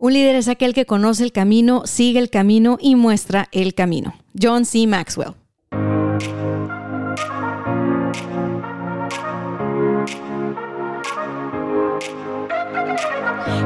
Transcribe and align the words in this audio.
Un 0.00 0.12
líder 0.12 0.36
es 0.36 0.46
aquel 0.46 0.74
que 0.74 0.86
conoce 0.86 1.24
el 1.24 1.32
camino, 1.32 1.82
sigue 1.84 2.20
el 2.20 2.30
camino 2.30 2.78
y 2.80 2.94
muestra 2.94 3.48
el 3.50 3.74
camino. 3.74 4.14
John 4.40 4.64
C. 4.64 4.86
Maxwell. 4.86 5.34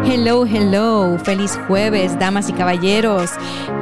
Hello, 0.06 0.46
hello, 0.46 1.18
feliz 1.18 1.58
jueves, 1.68 2.18
damas 2.18 2.48
y 2.48 2.54
caballeros. 2.54 3.32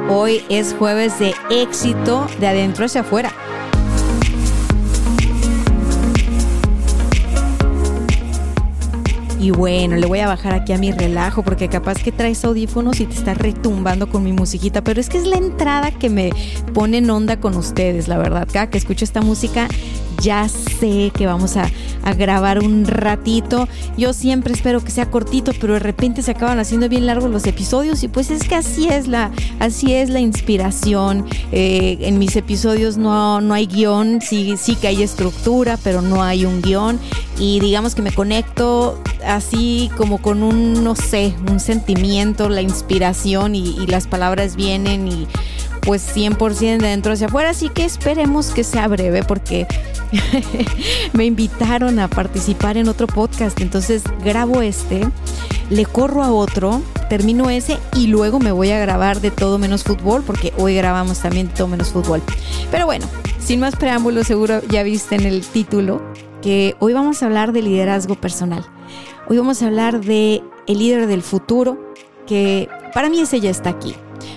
Hoy 0.09 0.43
es 0.49 0.75
jueves 0.77 1.17
de 1.19 1.33
éxito 1.49 2.27
de 2.41 2.47
adentro 2.47 2.83
hacia 2.83 2.99
afuera. 2.99 3.31
Y 9.41 9.49
bueno, 9.49 9.95
le 9.95 10.05
voy 10.05 10.19
a 10.19 10.27
bajar 10.27 10.53
aquí 10.53 10.71
a 10.71 10.77
mi 10.77 10.91
relajo 10.91 11.41
porque 11.41 11.67
capaz 11.67 12.03
que 12.03 12.11
traes 12.11 12.45
audífonos 12.45 12.99
y 12.99 13.07
te 13.07 13.15
está 13.15 13.33
retumbando 13.33 14.07
con 14.07 14.23
mi 14.23 14.33
musiquita, 14.33 14.83
pero 14.83 15.01
es 15.01 15.09
que 15.09 15.17
es 15.17 15.25
la 15.25 15.37
entrada 15.37 15.89
que 15.89 16.11
me 16.11 16.29
pone 16.75 16.99
en 16.99 17.09
onda 17.09 17.39
con 17.39 17.57
ustedes, 17.57 18.07
la 18.07 18.19
verdad. 18.19 18.47
Cada 18.53 18.69
que 18.69 18.77
escucho 18.77 19.03
esta 19.03 19.21
música 19.21 19.67
ya 20.21 20.47
sé 20.47 21.11
que 21.13 21.25
vamos 21.25 21.57
a, 21.57 21.69
grabar 22.17 22.59
un 22.59 22.85
ratito. 22.85 23.67
Yo 23.95 24.13
siempre 24.13 24.53
espero 24.53 24.83
que 24.83 24.89
sea 24.89 25.09
cortito, 25.11 25.53
pero 25.59 25.73
de 25.73 25.79
repente 25.79 26.23
se 26.23 26.31
acaban 26.31 26.59
haciendo 26.59 26.89
bien 26.89 27.05
largos 27.05 27.29
los 27.29 27.45
episodios 27.45 28.03
y 28.03 28.07
pues 28.07 28.31
es 28.31 28.43
que 28.47 28.55
así 28.55 28.87
es 28.87 29.07
la, 29.07 29.31
así 29.59 29.93
es 29.93 30.09
la 30.09 30.19
inspiración. 30.19 31.25
Eh, 31.51 31.99
en 32.01 32.17
mis 32.17 32.35
episodios 32.35 32.97
no, 32.97 33.39
no 33.41 33.53
hay 33.53 33.67
guion, 33.67 34.19
sí, 34.21 34.55
sí 34.57 34.75
que 34.75 34.87
hay 34.87 35.03
estructura, 35.03 35.77
pero 35.83 36.01
no 36.01 36.23
hay 36.23 36.45
un 36.45 36.61
guion. 36.61 36.99
Y 37.37 37.59
digamos 37.59 37.93
que 37.93 38.01
me 38.01 38.11
conecto 38.11 38.99
así 39.25 39.91
como 39.95 40.19
con 40.19 40.41
un, 40.41 40.83
no 40.83 40.95
sé, 40.95 41.35
un 41.49 41.59
sentimiento, 41.59 42.49
la 42.49 42.61
inspiración 42.61 43.53
y, 43.55 43.77
y 43.77 43.87
las 43.87 44.07
palabras 44.07 44.55
vienen 44.55 45.07
y 45.07 45.27
pues 45.81 46.15
100% 46.15 46.77
de 46.77 46.87
dentro 46.87 47.13
hacia 47.13 47.27
afuera, 47.27 47.49
así 47.49 47.69
que 47.69 47.85
esperemos 47.85 48.51
que 48.51 48.63
sea 48.63 48.87
breve 48.87 49.23
porque 49.23 49.67
me 51.13 51.25
invitaron 51.25 51.99
a 51.99 52.07
participar 52.07 52.77
en 52.77 52.89
otro 52.89 53.07
podcast, 53.07 53.59
entonces 53.61 54.03
grabo 54.23 54.61
este, 54.61 55.01
le 55.69 55.85
corro 55.85 56.23
a 56.23 56.31
otro, 56.31 56.81
termino 57.09 57.49
ese 57.49 57.77
y 57.95 58.07
luego 58.07 58.39
me 58.39 58.51
voy 58.51 58.71
a 58.71 58.79
grabar 58.79 59.21
de 59.21 59.31
todo 59.31 59.57
menos 59.57 59.83
fútbol 59.83 60.23
porque 60.25 60.53
hoy 60.57 60.75
grabamos 60.75 61.19
también 61.19 61.47
todo 61.47 61.67
menos 61.67 61.89
fútbol. 61.89 62.21
Pero 62.71 62.85
bueno, 62.85 63.05
sin 63.39 63.59
más 63.59 63.75
preámbulos, 63.75 64.27
seguro 64.27 64.61
ya 64.67 64.83
viste 64.83 65.15
en 65.15 65.25
el 65.25 65.41
título 65.41 66.01
que 66.41 66.75
hoy 66.79 66.93
vamos 66.93 67.21
a 67.21 67.27
hablar 67.27 67.53
de 67.53 67.61
liderazgo 67.61 68.15
personal. 68.15 68.65
Hoy 69.27 69.37
vamos 69.37 69.61
a 69.61 69.67
hablar 69.67 70.01
de 70.01 70.43
el 70.67 70.79
líder 70.79 71.07
del 71.07 71.21
futuro, 71.21 71.93
que 72.27 72.67
para 72.93 73.09
mí 73.09 73.21
ese 73.21 73.39
ya 73.39 73.49
está 73.49 73.69
aquí. 73.69 73.95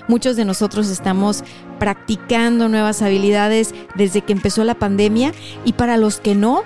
Muchos 0.09 0.37
de 0.37 0.45
nosotros 0.45 0.89
estamos 0.91 1.45
practicando 1.79 2.69
nuevas 2.69 3.03
habilidades 3.03 3.75
desde 3.95 4.23
que 4.23 4.33
empezó 4.33 4.65
la 4.65 4.75
pandemia 4.75 5.33
y 5.65 5.75
para 5.75 5.97
los 5.97 6.19
que 6.21 6.35
no, 6.35 6.63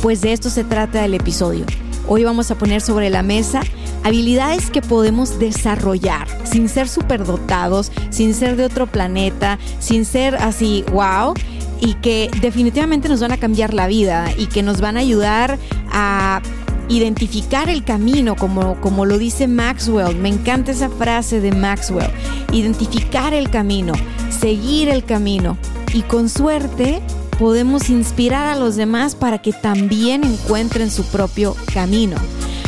pues 0.00 0.20
de 0.20 0.32
esto 0.32 0.50
se 0.50 0.64
trata 0.64 1.04
el 1.04 1.14
episodio. 1.14 1.64
Hoy 2.08 2.24
vamos 2.24 2.50
a 2.50 2.56
poner 2.56 2.80
sobre 2.80 3.10
la 3.10 3.22
mesa 3.22 3.60
habilidades 4.04 4.70
que 4.70 4.82
podemos 4.82 5.38
desarrollar 5.38 6.26
sin 6.44 6.68
ser 6.68 6.88
superdotados, 6.88 7.92
sin 8.10 8.34
ser 8.34 8.56
de 8.56 8.64
otro 8.64 8.86
planeta, 8.86 9.58
sin 9.78 10.04
ser 10.04 10.36
así, 10.36 10.84
wow, 10.92 11.34
y 11.80 11.94
que 11.94 12.30
definitivamente 12.40 13.08
nos 13.08 13.20
van 13.20 13.32
a 13.32 13.36
cambiar 13.36 13.74
la 13.74 13.86
vida 13.86 14.32
y 14.36 14.46
que 14.46 14.62
nos 14.62 14.80
van 14.80 14.96
a 14.96 15.00
ayudar 15.00 15.58
a 15.90 16.42
identificar 16.88 17.68
el 17.68 17.84
camino, 17.84 18.36
como, 18.36 18.80
como 18.80 19.06
lo 19.06 19.18
dice 19.18 19.48
Maxwell. 19.48 20.16
Me 20.16 20.28
encanta 20.28 20.72
esa 20.72 20.90
frase 20.90 21.40
de 21.40 21.52
Maxwell. 21.52 22.10
Identificar 22.52 23.32
el 23.34 23.50
camino, 23.50 23.94
seguir 24.42 24.90
el 24.90 25.04
camino. 25.04 25.56
Y 25.94 26.02
con 26.02 26.28
suerte 26.28 27.00
podemos 27.38 27.88
inspirar 27.88 28.46
a 28.46 28.56
los 28.56 28.76
demás 28.76 29.14
para 29.14 29.38
que 29.38 29.54
también 29.54 30.24
encuentren 30.24 30.90
su 30.90 31.04
propio 31.04 31.56
camino. 31.72 32.16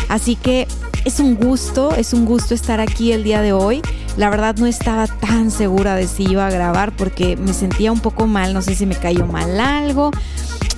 Así 0.09 0.37
que 0.37 0.67
es 1.05 1.21
un 1.21 1.35
gusto, 1.35 1.95
es 1.95 2.15
un 2.15 2.25
gusto 2.25 2.55
estar 2.55 2.81
aquí 2.81 3.13
el 3.13 3.25
día 3.25 3.43
de 3.43 3.53
hoy. 3.53 3.83
La 4.17 4.31
verdad 4.31 4.57
no 4.57 4.65
estaba 4.65 5.07
tan 5.07 5.51
segura 5.51 5.97
de 5.97 6.07
si 6.07 6.23
iba 6.23 6.47
a 6.47 6.51
grabar 6.51 6.97
porque 6.97 7.37
me 7.37 7.53
sentía 7.53 7.93
un 7.93 8.01
poco 8.01 8.27
mal, 8.27 8.55
no 8.55 8.63
sé 8.63 8.75
si 8.75 8.87
me 8.87 8.95
cayó 8.95 9.27
mal 9.27 9.61
algo 9.61 10.13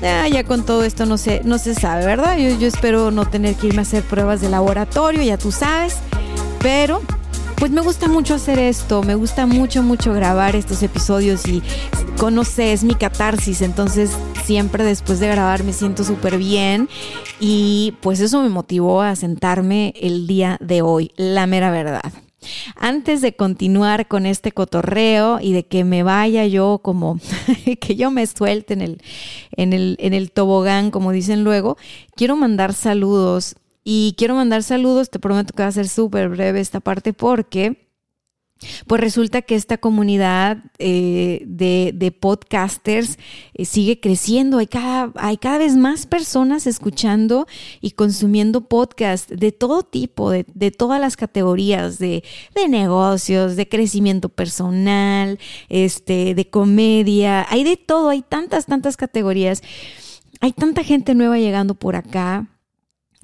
Ah, 0.03 0.29
ya 0.29 0.45
con 0.45 0.65
todo 0.65 0.85
esto 0.85 1.07
no 1.07 1.17
se, 1.17 1.41
no 1.45 1.59
se 1.59 1.75
sabe, 1.75 2.05
¿verdad? 2.05 2.37
Yo, 2.37 2.59
yo 2.59 2.67
espero 2.67 3.11
no 3.11 3.25
tener 3.27 3.55
que 3.55 3.69
irme 3.69 3.81
a 3.81 3.83
hacer 3.83 4.03
pruebas 4.03 4.41
de 4.41 4.51
laboratorio, 4.51 5.23
ya 5.23 5.39
tú 5.39 5.53
sabes. 5.53 5.97
Pero 6.61 7.01
pues 7.57 7.71
me 7.71 7.81
gusta 7.81 8.09
mucho 8.09 8.35
hacer 8.35 8.59
esto, 8.59 9.03
me 9.03 9.15
gusta 9.15 9.47
mucho, 9.47 9.83
mucho 9.83 10.13
grabar 10.13 10.57
estos 10.57 10.83
episodios 10.83 11.47
y 11.49 11.63
conoces 12.19 12.59
es 12.59 12.85
mi 12.85 12.95
catarsis, 12.95 13.63
entonces 13.63 14.11
siempre 14.45 14.85
después 14.85 15.21
de 15.21 15.29
grabar 15.29 15.65
me 15.65 15.73
siento 15.73 16.05
súper 16.05 16.39
bien 16.39 16.89
y 17.41 17.95
pues 18.01 18.21
eso 18.21 18.43
me 18.43 18.49
motivó 18.49 19.03
a 19.03 19.17
sentarme 19.17 19.95
el 20.01 20.27
día 20.27 20.59
de 20.61 20.83
hoy, 20.83 21.13
la 21.17 21.47
mera 21.47 21.71
verdad. 21.71 22.13
Antes 22.77 23.23
de 23.23 23.35
continuar 23.35 24.07
con 24.07 24.27
este 24.27 24.53
cotorreo 24.53 25.41
y 25.41 25.53
de 25.53 25.67
que 25.67 25.85
me 25.85 26.03
vaya 26.03 26.47
yo 26.47 26.81
como, 26.83 27.19
que 27.81 27.97
yo 27.97 28.11
me 28.11 28.27
suelte 28.27 28.75
en 28.75 28.83
el, 28.83 29.03
en 29.57 29.73
el, 29.73 29.97
en 30.01 30.15
el 30.15 30.31
tobogán, 30.31 30.91
como 30.91 31.13
dicen 31.13 31.45
luego, 31.45 31.77
quiero 32.15 32.37
mandar 32.37 32.75
saludos. 32.75 33.57
Y 33.89 34.17
quiero 34.19 34.35
mandar 34.35 34.65
saludos, 34.65 35.11
te 35.11 35.21
prometo 35.21 35.55
que 35.55 35.63
va 35.63 35.69
a 35.69 35.73
ser 35.73 35.89
súper 35.89 36.29
breve 36.29 36.59
esta 36.59 36.81
parte 36.81 37.13
porque 37.13 37.87
pues 38.89 39.01
resulta 39.01 39.43
que 39.43 39.55
esta 39.55 39.79
comunidad 39.79 40.59
eh, 40.81 41.45
de, 41.47 42.11
podcasters 42.11 43.17
eh, 43.55 43.65
sigue 43.65 44.01
creciendo. 44.01 44.59
Hay 44.59 44.67
cada, 44.67 45.13
hay 45.15 45.37
cada 45.37 45.59
vez 45.59 45.77
más 45.77 46.05
personas 46.07 46.67
escuchando 46.67 47.47
y 47.81 47.93
consumiendo 47.93 48.63
podcast 48.63 49.31
de 49.31 49.53
todo 49.53 49.85
tipo, 49.85 50.33
de, 50.33 50.43
todas 50.73 51.01
las 51.01 51.17
categorías, 51.17 52.01
de, 52.01 52.25
de, 52.57 52.69
negocios, 52.69 53.55
de 53.55 53.69
crecimiento 53.69 54.31
personal, 54.31 55.39
este, 55.69 56.35
de 56.35 56.51
comedia. 56.51 57.47
Hay 57.51 57.63
de 57.63 57.77
todo, 57.77 58.09
hay 58.09 58.23
tantas, 58.23 58.67
tantas 58.67 58.97
categorías. 58.97 59.63
Hay 60.41 60.51
tanta 60.51 60.83
gente 60.83 61.15
nueva 61.15 61.39
llegando 61.39 61.77
por 61.77 61.95
acá 61.95 62.49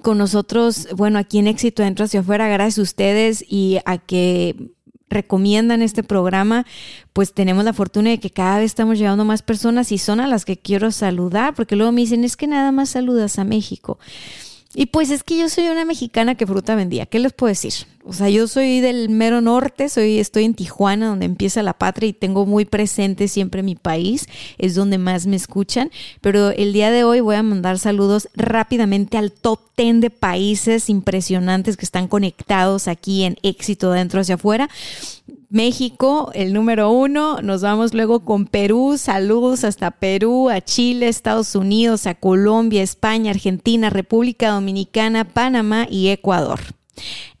con 0.03 0.19
nosotros, 0.19 0.87
bueno, 0.95 1.17
aquí 1.17 1.39
en 1.39 1.47
Éxito 1.47 1.81
Dentro 1.81 2.05
hacia 2.05 2.19
afuera, 2.19 2.47
gracias 2.47 2.77
a 2.77 2.83
ustedes 2.83 3.43
y 3.47 3.79
a 3.85 3.97
que 3.97 4.69
recomiendan 5.09 5.81
este 5.81 6.03
programa, 6.03 6.65
pues 7.13 7.33
tenemos 7.33 7.63
la 7.63 7.73
fortuna 7.73 8.11
de 8.11 8.19
que 8.19 8.29
cada 8.29 8.57
vez 8.57 8.65
estamos 8.65 8.99
llegando 8.99 9.25
más 9.25 9.41
personas 9.41 9.91
y 9.91 9.97
son 9.97 10.19
a 10.19 10.27
las 10.27 10.45
que 10.45 10.57
quiero 10.57 10.91
saludar, 10.91 11.55
porque 11.55 11.75
luego 11.75 11.91
me 11.91 12.01
dicen, 12.01 12.23
es 12.23 12.37
que 12.37 12.47
nada 12.47 12.71
más 12.71 12.89
saludas 12.89 13.39
a 13.39 13.43
México. 13.43 13.97
Y 14.75 14.87
pues 14.87 15.11
es 15.11 15.23
que 15.23 15.37
yo 15.37 15.49
soy 15.49 15.67
una 15.67 15.85
mexicana 15.85 16.35
que 16.35 16.47
fruta 16.47 16.75
vendía. 16.75 17.05
¿Qué 17.05 17.19
les 17.19 17.31
puedo 17.31 17.49
decir? 17.49 17.73
O 18.05 18.11
sea, 18.11 18.29
yo 18.29 18.47
soy 18.47 18.81
del 18.81 19.07
mero 19.09 19.39
norte, 19.39 19.87
soy, 19.87 20.19
estoy 20.19 20.43
en 20.43 20.55
Tijuana, 20.55 21.07
donde 21.07 21.25
empieza 21.25 21.63
la 21.63 21.73
patria, 21.73 22.09
y 22.09 22.13
tengo 22.13 22.45
muy 22.45 22.65
presente 22.65 23.27
siempre 23.27 23.63
mi 23.63 23.75
país, 23.75 24.27
es 24.57 24.75
donde 24.75 24.97
más 24.97 25.25
me 25.25 25.35
escuchan. 25.35 25.91
Pero 26.21 26.49
el 26.49 26.73
día 26.73 26.91
de 26.91 27.03
hoy 27.03 27.19
voy 27.19 27.35
a 27.35 27.43
mandar 27.43 27.77
saludos 27.79 28.27
rápidamente 28.33 29.17
al 29.17 29.31
top 29.31 29.59
10 29.77 30.01
de 30.01 30.09
países 30.09 30.89
impresionantes 30.89 31.77
que 31.77 31.85
están 31.85 32.07
conectados 32.07 32.87
aquí 32.87 33.23
en 33.23 33.37
éxito 33.43 33.91
dentro 33.91 34.21
hacia 34.21 34.35
afuera. 34.35 34.69
México, 35.53 36.31
el 36.33 36.51
número 36.51 36.89
uno. 36.89 37.37
Nos 37.43 37.61
vamos 37.61 37.93
luego 37.93 38.25
con 38.25 38.47
Perú. 38.47 38.95
Saludos 38.97 39.63
hasta 39.63 39.91
Perú, 39.91 40.49
a 40.49 40.61
Chile, 40.61 41.07
Estados 41.07 41.55
Unidos, 41.55 42.07
a 42.07 42.15
Colombia, 42.15 42.81
España, 42.81 43.29
Argentina, 43.29 43.91
República 43.91 44.49
Dominicana, 44.49 45.25
Panamá 45.25 45.85
y 45.87 46.09
Ecuador. 46.09 46.59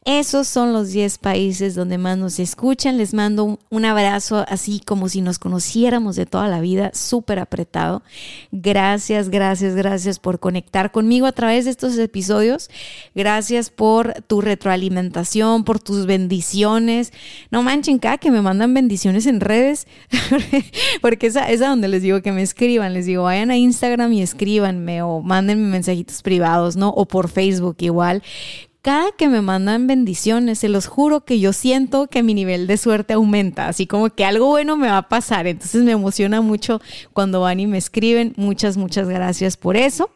Esos 0.05 0.49
son 0.49 0.73
los 0.73 0.91
10 0.91 1.17
países 1.19 1.75
donde 1.75 1.97
más 1.97 2.17
nos 2.17 2.37
escuchan. 2.39 2.97
Les 2.97 3.13
mando 3.13 3.57
un, 3.69 3.85
abrazo 3.85 4.43
así 4.49 4.81
como 4.85 5.07
si 5.07 5.21
nos 5.21 5.39
conociéramos 5.39 6.17
de 6.17 6.25
toda 6.25 6.49
la 6.49 6.59
vida, 6.59 6.91
súper 6.93 7.39
apretado. 7.39 8.03
Gracias, 8.51 9.29
gracias, 9.29 9.75
gracias 9.75 10.19
por 10.19 10.39
conectar 10.39 10.91
conmigo 10.91 11.25
a 11.25 11.31
través 11.31 11.65
de 11.65 11.71
estos 11.71 11.97
episodios. 11.97 12.69
Gracias 13.15 13.69
por 13.69 14.13
tu 14.23 14.41
retroalimentación, 14.41 15.63
por 15.63 15.79
tus 15.79 16.05
bendiciones. 16.05 17.13
No 17.49 17.63
manchen 17.63 17.97
acá 17.97 18.17
que 18.17 18.31
me 18.31 18.41
mandan 18.41 18.73
bendiciones 18.73 19.25
en 19.25 19.39
redes, 19.39 19.87
porque 21.01 21.27
esa 21.27 21.49
es 21.49 21.61
a 21.61 21.69
donde 21.69 21.87
les 21.87 22.01
digo 22.01 22.21
que 22.21 22.33
me 22.33 22.41
escriban. 22.41 22.93
Les 22.93 23.05
digo, 23.05 23.23
vayan 23.23 23.51
a 23.51 23.57
Instagram 23.57 24.11
y 24.11 24.21
escríbanme 24.21 25.01
o 25.01 25.21
mándenme 25.21 25.69
mensajitos 25.69 26.21
privados, 26.21 26.75
¿no? 26.75 26.89
O 26.89 27.05
por 27.05 27.29
Facebook 27.29 27.77
igual 27.79 28.21
cada 28.83 29.13
que 29.13 29.29
me 29.29 29.41
mandan 29.41 29.87
bendiciones, 29.87 30.59
se 30.59 30.67
los 30.67 30.87
juro 30.87 31.23
que 31.23 31.39
yo 31.39 31.53
siento 31.53 32.07
que 32.07 32.21
mi 32.21 32.33
nivel 32.33 32.67
de 32.67 32.75
suerte 32.75 33.13
aumenta, 33.13 33.69
así 33.69 33.87
como 33.87 34.09
que 34.09 34.25
algo 34.25 34.47
bueno 34.47 34.75
me 34.75 34.89
va 34.89 34.97
a 34.97 35.07
pasar. 35.09 35.47
Entonces 35.47 35.83
me 35.83 35.93
emociona 35.93 36.41
mucho 36.41 36.81
cuando 37.13 37.39
van 37.39 37.61
y 37.61 37.65
me 37.65 37.77
escriben. 37.77 38.33
Muchas, 38.35 38.75
muchas 38.75 39.07
gracias 39.07 39.55
por 39.55 39.77
eso. 39.77 40.09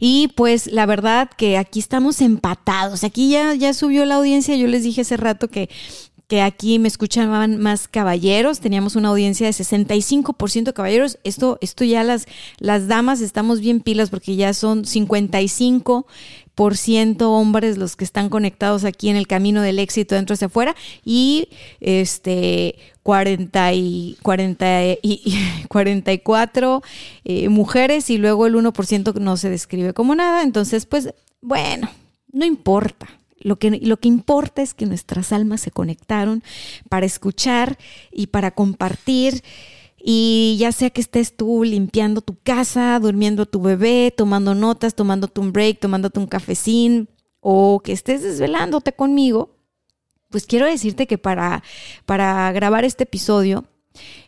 Y 0.00 0.28
pues 0.34 0.66
la 0.66 0.84
verdad 0.84 1.30
que 1.36 1.58
aquí 1.58 1.78
estamos 1.78 2.20
empatados. 2.20 3.04
Aquí 3.04 3.30
ya, 3.30 3.54
ya 3.54 3.72
subió 3.72 4.04
la 4.04 4.16
audiencia. 4.16 4.56
Yo 4.56 4.66
les 4.66 4.82
dije 4.82 5.02
hace 5.02 5.16
rato 5.16 5.46
que 5.46 5.68
que 6.30 6.42
aquí 6.42 6.78
me 6.78 6.86
escuchaban 6.86 7.58
más 7.58 7.88
caballeros, 7.88 8.60
teníamos 8.60 8.94
una 8.94 9.08
audiencia 9.08 9.48
de 9.48 9.52
65% 9.52 10.72
caballeros, 10.72 11.18
esto, 11.24 11.58
esto 11.60 11.82
ya 11.82 12.04
las, 12.04 12.26
las 12.60 12.86
damas 12.86 13.20
estamos 13.20 13.58
bien 13.58 13.80
pilas 13.80 14.10
porque 14.10 14.36
ya 14.36 14.54
son 14.54 14.84
55 14.84 16.06
hombres 16.56 17.78
los 17.78 17.96
que 17.96 18.04
están 18.04 18.28
conectados 18.28 18.84
aquí 18.84 19.08
en 19.08 19.16
el 19.16 19.26
camino 19.26 19.62
del 19.62 19.78
éxito 19.78 20.14
dentro 20.14 20.34
hacia 20.34 20.46
afuera 20.46 20.76
y 21.04 21.48
este 21.80 22.76
40 23.02 23.72
y, 23.72 24.18
40 24.22 24.82
y, 25.02 25.38
44 25.68 26.82
eh, 27.24 27.48
mujeres 27.48 28.10
y 28.10 28.18
luego 28.18 28.46
el 28.46 28.54
1% 28.54 29.14
no 29.14 29.36
se 29.36 29.50
describe 29.50 29.94
como 29.94 30.14
nada. 30.14 30.42
Entonces, 30.42 30.86
pues 30.86 31.14
bueno, 31.40 31.90
no 32.32 32.44
importa. 32.44 33.08
Lo 33.42 33.56
que, 33.56 33.70
lo 33.70 33.96
que 33.96 34.08
importa 34.08 34.60
es 34.60 34.74
que 34.74 34.84
nuestras 34.84 35.32
almas 35.32 35.62
se 35.62 35.70
conectaron 35.70 36.42
para 36.90 37.06
escuchar 37.06 37.78
y 38.12 38.26
para 38.26 38.50
compartir. 38.50 39.42
Y 40.02 40.56
ya 40.58 40.72
sea 40.72 40.90
que 40.90 41.00
estés 41.00 41.36
tú 41.36 41.62
limpiando 41.64 42.22
tu 42.22 42.36
casa, 42.42 42.98
durmiendo 42.98 43.46
tu 43.46 43.60
bebé, 43.60 44.12
tomando 44.16 44.54
notas, 44.54 44.94
tomándote 44.94 45.40
un 45.40 45.52
break, 45.52 45.78
tomándote 45.80 46.18
un 46.18 46.26
cafecín 46.26 47.08
o 47.40 47.80
que 47.80 47.92
estés 47.92 48.22
desvelándote 48.22 48.92
conmigo, 48.92 49.56
pues 50.30 50.46
quiero 50.46 50.66
decirte 50.66 51.06
que 51.06 51.18
para, 51.18 51.62
para 52.06 52.50
grabar 52.52 52.84
este 52.84 53.04
episodio 53.04 53.64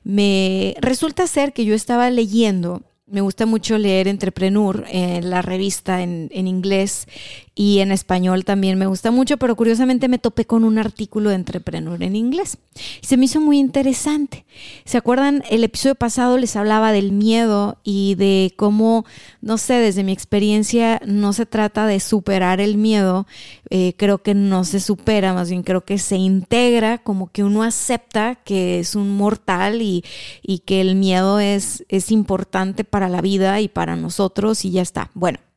me 0.03 0.75
resulta 0.81 1.27
ser 1.27 1.53
que 1.53 1.65
yo 1.65 1.75
estaba 1.75 2.11
leyendo 2.11 2.83
me 3.13 3.21
gusta 3.21 3.45
mucho 3.45 3.77
leer 3.77 4.09
Entrepreneur, 4.09 4.87
en 4.89 5.29
la 5.29 5.43
revista 5.43 6.03
en, 6.03 6.31
en, 6.33 6.47
inglés 6.49 7.07
y 7.55 7.81
en 7.81 7.93
español 7.93 8.45
también 8.45 8.79
me 8.79 8.87
gusta 8.87 9.11
mucho, 9.11 9.37
pero 9.37 9.57
curiosamente 9.57 10.09
me 10.09 10.19
topé 10.19 10.47
con 10.47 10.65
un 10.65 10.79
artículo 10.79 11.29
de 11.29 11.37
Entrepreneur 11.37 12.03
en 12.03 12.17
inglés 12.17 12.57
y 13.03 13.07
se 13.07 13.19
me 13.19 13.27
hizo 13.27 13.41
muy 13.41 13.59
interesante. 13.59 14.47
¿Se 14.87 14.97
acuerdan? 14.97 15.43
El 15.51 15.63
episodio 15.63 15.95
pasado 15.95 16.39
les 16.39 16.57
hablaba 16.57 16.93
del 16.93 17.13
miedo 17.13 17.77
y 17.85 18.15
de 18.15 18.55
cómo, 18.57 19.05
no 19.43 19.59
sé, 19.59 19.75
desde 19.75 20.03
mi 20.03 20.13
experiencia 20.13 21.01
no 21.05 21.35
se 21.35 21.45
trata 21.45 21.87
de 21.87 22.01
superar 22.01 22.61
el 22.61 22.79
miedo, 22.79 23.27
eh, 23.69 23.95
creo 23.99 24.23
que 24.23 24.35
no 24.35 24.65
se 24.65 24.81
supera, 24.81 25.35
más 25.35 25.51
bien 25.51 25.63
creo 25.63 25.83
que 25.83 25.99
se 25.99 26.17
integra, 26.17 26.99
como 26.99 27.31
que 27.31 27.45
uno 27.45 27.63
acepta 27.63 28.37
que 28.37 28.81
es 28.81 28.95
un 28.95 29.15
mortal 29.15 29.83
y, 29.83 30.05
y 30.43 30.61
que 30.61 30.81
el 30.81 30.95
miedo 30.95 31.39
es, 31.39 31.85
es 31.89 32.11
importante 32.11 32.85
para 32.85 33.11
la 33.11 33.21
vida 33.21 33.61
y 33.61 33.69
para 33.69 33.95
nosotros 33.97 34.65
y 34.65 34.71
ya 34.71 34.83
está. 34.83 35.11
Bueno. 35.13 35.52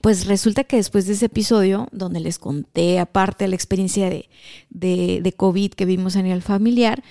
Pues 0.00 0.26
resulta 0.26 0.64
que 0.64 0.76
después 0.76 1.06
de 1.06 1.12
ese 1.12 1.26
episodio, 1.26 1.88
donde 1.92 2.20
les 2.20 2.38
conté 2.38 2.98
aparte 2.98 3.46
la 3.48 3.54
experiencia 3.54 4.08
de, 4.10 4.28
de, 4.70 5.32
COVID 5.36 5.72
que 5.72 5.84
vimos 5.84 6.16
a 6.16 6.22
nivel 6.22 6.42
familiar, 6.42 7.02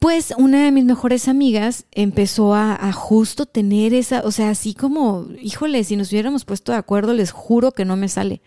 pues 0.00 0.34
una 0.36 0.64
de 0.64 0.72
mis 0.72 0.84
mejores 0.84 1.28
amigas 1.28 1.86
empezó 1.92 2.54
a, 2.54 2.74
a, 2.74 2.92
justo 2.92 3.46
tener 3.46 3.94
esa, 3.94 4.22
o 4.24 4.32
sea, 4.32 4.50
así 4.50 4.74
como, 4.74 5.28
híjole, 5.40 5.84
si 5.84 5.96
nos 5.96 6.10
hubiéramos 6.10 6.44
puesto 6.44 6.72
de 6.72 6.78
acuerdo, 6.78 7.14
les 7.14 7.30
juro 7.30 7.72
que 7.72 7.84
no 7.84 7.96
me 7.96 8.08
sale. 8.08 8.42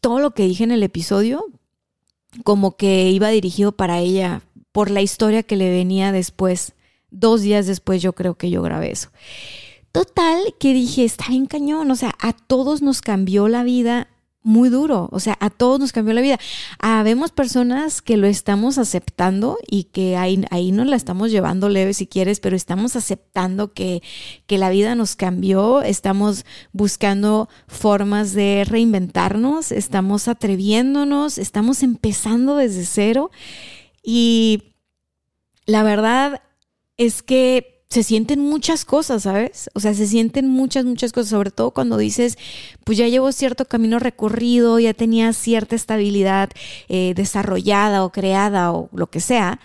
Todo 0.00 0.20
lo 0.20 0.30
que 0.30 0.46
dije 0.46 0.64
en 0.64 0.72
el 0.72 0.82
episodio, 0.84 1.44
como 2.44 2.76
que 2.76 3.10
iba 3.10 3.28
dirigido 3.28 3.72
para 3.72 3.98
ella 3.98 4.42
por 4.70 4.90
la 4.90 5.02
historia 5.02 5.42
que 5.42 5.56
le 5.56 5.70
venía 5.70 6.12
después 6.12 6.74
Dos 7.14 7.42
días 7.42 7.68
después 7.68 8.02
yo 8.02 8.12
creo 8.12 8.34
que 8.34 8.50
yo 8.50 8.60
grabé 8.60 8.90
eso. 8.90 9.10
Total, 9.94 10.56
que 10.58 10.74
dije, 10.74 11.04
está 11.04 11.28
bien 11.28 11.46
cañón, 11.46 11.88
o 11.88 11.94
sea, 11.94 12.16
a 12.18 12.32
todos 12.32 12.82
nos 12.82 13.00
cambió 13.00 13.46
la 13.46 13.62
vida 13.62 14.08
muy 14.42 14.68
duro, 14.68 15.08
o 15.12 15.20
sea, 15.20 15.36
a 15.38 15.50
todos 15.50 15.78
nos 15.78 15.92
cambió 15.92 16.12
la 16.14 16.20
vida. 16.20 16.40
Habemos 16.80 17.30
personas 17.30 18.02
que 18.02 18.16
lo 18.16 18.26
estamos 18.26 18.76
aceptando 18.76 19.56
y 19.68 19.84
que 19.84 20.16
ahí, 20.16 20.44
ahí 20.50 20.72
nos 20.72 20.88
la 20.88 20.96
estamos 20.96 21.30
llevando 21.30 21.68
leve 21.68 21.94
si 21.94 22.08
quieres, 22.08 22.40
pero 22.40 22.56
estamos 22.56 22.96
aceptando 22.96 23.72
que, 23.72 24.02
que 24.48 24.58
la 24.58 24.68
vida 24.68 24.96
nos 24.96 25.14
cambió, 25.14 25.80
estamos 25.82 26.44
buscando 26.72 27.48
formas 27.68 28.32
de 28.32 28.64
reinventarnos, 28.68 29.70
estamos 29.70 30.26
atreviéndonos, 30.26 31.38
estamos 31.38 31.84
empezando 31.84 32.56
desde 32.56 32.84
cero 32.84 33.30
y 34.02 34.74
la 35.66 35.84
verdad 35.84 36.42
es 36.96 37.22
que 37.22 37.73
se 37.94 38.02
sienten 38.02 38.40
muchas 38.40 38.84
cosas, 38.84 39.22
¿sabes? 39.22 39.70
O 39.72 39.78
sea, 39.78 39.94
se 39.94 40.08
sienten 40.08 40.48
muchas, 40.48 40.84
muchas 40.84 41.12
cosas, 41.12 41.30
sobre 41.30 41.52
todo 41.52 41.70
cuando 41.70 41.96
dices, 41.96 42.36
pues 42.82 42.98
ya 42.98 43.06
llevo 43.06 43.30
cierto 43.30 43.66
camino 43.66 44.00
recorrido, 44.00 44.80
ya 44.80 44.94
tenía 44.94 45.32
cierta 45.32 45.76
estabilidad 45.76 46.50
eh, 46.88 47.12
desarrollada 47.14 48.04
o 48.04 48.10
creada 48.10 48.72
o 48.72 48.88
lo 48.92 49.06
que 49.06 49.20
sea. 49.20 49.60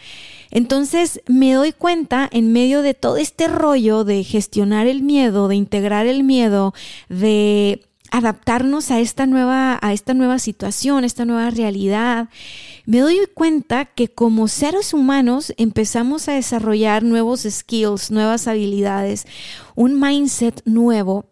Entonces 0.51 1.21
me 1.25 1.53
doy 1.53 1.71
cuenta 1.71 2.29
en 2.31 2.53
medio 2.53 2.83
de 2.83 2.93
todo 2.93 3.17
este 3.17 3.47
rollo 3.47 4.03
de 4.03 4.23
gestionar 4.23 4.85
el 4.85 5.01
miedo, 5.01 5.47
de 5.47 5.55
integrar 5.55 6.05
el 6.05 6.23
miedo, 6.23 6.75
de 7.09 7.81
adaptarnos 8.11 8.91
a 8.91 8.99
esta 8.99 9.25
nueva, 9.25 9.79
a 9.81 9.91
esta 9.91 10.13
nueva 10.13 10.37
situación, 10.37 11.03
esta 11.03 11.25
nueva 11.25 11.49
realidad, 11.49 12.29
me 12.89 13.01
doy 13.01 13.19
cuenta 13.35 13.85
que 13.85 14.07
como 14.07 14.47
seres 14.47 14.95
humanos 14.95 15.53
empezamos 15.57 16.27
a 16.27 16.33
desarrollar 16.33 17.03
nuevos 17.03 17.41
skills, 17.47 18.09
nuevas 18.09 18.47
habilidades, 18.47 19.27
un 19.75 19.99
mindset 19.99 20.63
nuevo 20.65 21.25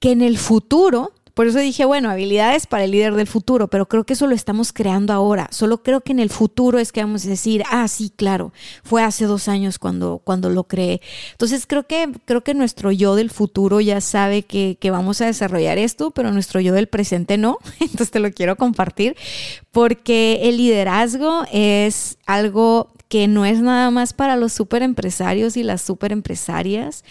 que 0.00 0.10
en 0.10 0.22
el 0.22 0.38
futuro 0.38 1.12
por 1.40 1.46
eso 1.46 1.58
dije, 1.58 1.86
bueno, 1.86 2.10
habilidades 2.10 2.66
para 2.66 2.84
el 2.84 2.90
líder 2.90 3.14
del 3.14 3.26
futuro, 3.26 3.68
pero 3.68 3.88
creo 3.88 4.04
que 4.04 4.12
eso 4.12 4.26
lo 4.26 4.34
estamos 4.34 4.74
creando 4.74 5.14
ahora. 5.14 5.48
Solo 5.50 5.82
creo 5.82 6.02
que 6.02 6.12
en 6.12 6.18
el 6.18 6.28
futuro 6.28 6.78
es 6.78 6.92
que 6.92 7.00
vamos 7.00 7.24
a 7.24 7.30
decir, 7.30 7.62
ah, 7.70 7.88
sí, 7.88 8.12
claro, 8.14 8.52
fue 8.84 9.02
hace 9.02 9.24
dos 9.24 9.48
años 9.48 9.78
cuando, 9.78 10.20
cuando 10.22 10.50
lo 10.50 10.64
creé. 10.64 11.00
Entonces 11.30 11.66
creo 11.66 11.86
que, 11.86 12.12
creo 12.26 12.42
que 12.42 12.52
nuestro 12.52 12.92
yo 12.92 13.14
del 13.14 13.30
futuro 13.30 13.80
ya 13.80 14.02
sabe 14.02 14.42
que, 14.42 14.76
que 14.78 14.90
vamos 14.90 15.22
a 15.22 15.24
desarrollar 15.24 15.78
esto, 15.78 16.10
pero 16.10 16.30
nuestro 16.30 16.60
yo 16.60 16.74
del 16.74 16.88
presente 16.88 17.38
no. 17.38 17.56
Entonces 17.80 18.10
te 18.10 18.20
lo 18.20 18.30
quiero 18.32 18.56
compartir 18.56 19.16
porque 19.70 20.40
el 20.42 20.58
liderazgo 20.58 21.46
es 21.50 22.18
algo 22.26 22.90
que 23.10 23.26
no 23.26 23.44
es 23.44 23.60
nada 23.60 23.90
más 23.90 24.12
para 24.12 24.36
los 24.36 24.52
super 24.52 24.82
empresarios 24.82 25.56
y 25.56 25.64
las 25.64 25.82
super 25.82 26.12
empresarias 26.12 27.02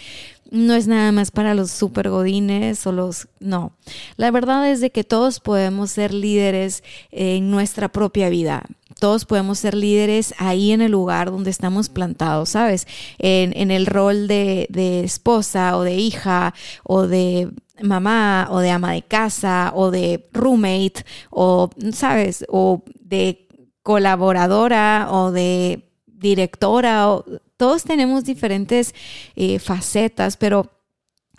no 0.50 0.74
es 0.74 0.88
nada 0.88 1.12
más 1.12 1.30
para 1.30 1.54
los 1.54 1.70
super 1.70 2.08
godines 2.08 2.86
o 2.86 2.92
los... 2.92 3.28
No, 3.38 3.72
la 4.16 4.30
verdad 4.30 4.68
es 4.68 4.80
de 4.80 4.90
que 4.90 5.04
todos 5.04 5.40
podemos 5.40 5.90
ser 5.90 6.12
líderes 6.12 6.82
en 7.12 7.50
nuestra 7.50 7.92
propia 7.92 8.30
vida. 8.30 8.64
Todos 8.98 9.26
podemos 9.26 9.58
ser 9.58 9.74
líderes 9.74 10.34
ahí 10.38 10.72
en 10.72 10.80
el 10.80 10.90
lugar 10.90 11.30
donde 11.30 11.50
estamos 11.50 11.90
plantados, 11.90 12.48
¿sabes? 12.48 12.88
En, 13.18 13.70
el 13.70 13.84
rol 13.84 14.26
de, 14.26 14.66
de 14.70 15.04
esposa 15.04 15.76
o 15.76 15.82
de 15.82 15.96
hija 15.96 16.54
o 16.82 17.06
de 17.06 17.50
mamá 17.82 18.48
o 18.50 18.60
de 18.60 18.70
ama 18.70 18.92
de 18.92 19.02
casa 19.02 19.72
o 19.74 19.90
de 19.90 20.28
roommate 20.32 21.04
o, 21.30 21.70
¿sabes? 21.92 22.44
O 22.48 22.84
de 22.98 23.46
colaboradora 23.82 25.08
o 25.10 25.30
de 25.30 25.89
directora 26.20 27.10
o 27.10 27.24
todos 27.56 27.84
tenemos 27.84 28.24
diferentes 28.24 28.94
eh, 29.36 29.58
facetas, 29.58 30.36
pero 30.36 30.70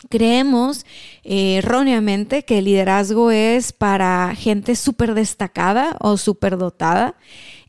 creemos 0.08 0.84
eh, 1.24 1.56
erróneamente 1.56 2.44
que 2.44 2.58
el 2.58 2.66
liderazgo 2.66 3.30
es 3.30 3.72
para 3.72 4.34
gente 4.34 4.76
súper 4.76 5.14
destacada 5.14 5.96
o 6.00 6.16
súper 6.16 6.58
dotada. 6.58 7.16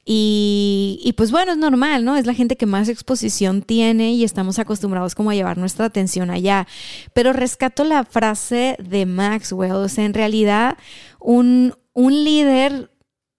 Y, 0.05 0.99
y, 1.01 1.13
pues 1.13 1.31
bueno, 1.31 1.53
es 1.53 1.57
normal, 1.57 2.03
¿no? 2.03 2.17
Es 2.17 2.25
la 2.25 2.33
gente 2.33 2.57
que 2.57 2.65
más 2.65 2.89
exposición 2.89 3.61
tiene 3.61 4.11
y 4.11 4.25
estamos 4.25 4.59
acostumbrados 4.59 5.15
como 5.15 5.29
a 5.29 5.35
llevar 5.35 5.57
nuestra 5.57 5.85
atención 5.85 6.29
allá. 6.29 6.67
Pero 7.13 7.31
rescato 7.31 7.85
la 7.85 8.03
frase 8.03 8.75
de 8.83 9.05
Maxwell, 9.05 9.71
o 9.71 9.87
sea, 9.87 10.03
en 10.03 10.13
realidad 10.13 10.77
un, 11.19 11.73
un 11.93 12.23
líder 12.25 12.91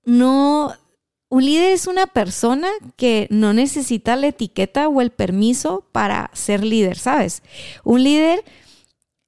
no 0.06 0.72
un 1.34 1.44
líder 1.44 1.72
es 1.72 1.88
una 1.88 2.06
persona 2.06 2.68
que 2.94 3.26
no 3.28 3.52
necesita 3.54 4.14
la 4.14 4.28
etiqueta 4.28 4.86
o 4.86 5.00
el 5.00 5.10
permiso 5.10 5.84
para 5.90 6.30
ser 6.32 6.62
líder, 6.62 6.96
¿sabes? 6.96 7.42
Un 7.82 8.04
líder 8.04 8.44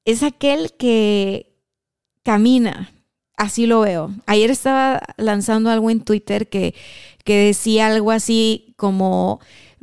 es 0.04 0.22
aquel 0.22 0.70
que 0.74 1.58
camina, 2.22 2.92
así 3.36 3.66
lo 3.66 3.80
veo. 3.80 4.14
Ayer 4.26 4.52
estaba 4.52 5.02
lanzando 5.16 5.68
algo 5.68 5.90
en 5.90 6.00
Twitter 6.00 6.48
que, 6.48 6.76
que 7.24 7.38
decía 7.38 7.88
algo 7.88 8.12
así 8.12 8.72
como, 8.76 9.40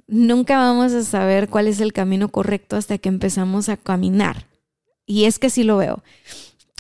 nunca 0.08 0.56
vamos 0.56 0.94
a 0.94 1.04
saber 1.04 1.50
cuál 1.50 1.68
es 1.68 1.82
el 1.82 1.92
camino 1.92 2.30
correcto 2.30 2.78
hasta 2.78 3.00
que 3.00 3.10
empezamos 3.10 3.68
a 3.68 3.76
caminar. 3.76 4.48
Y 5.06 5.26
es 5.26 5.40
que 5.40 5.50
sí 5.50 5.64
lo 5.64 5.76
veo. 5.76 6.02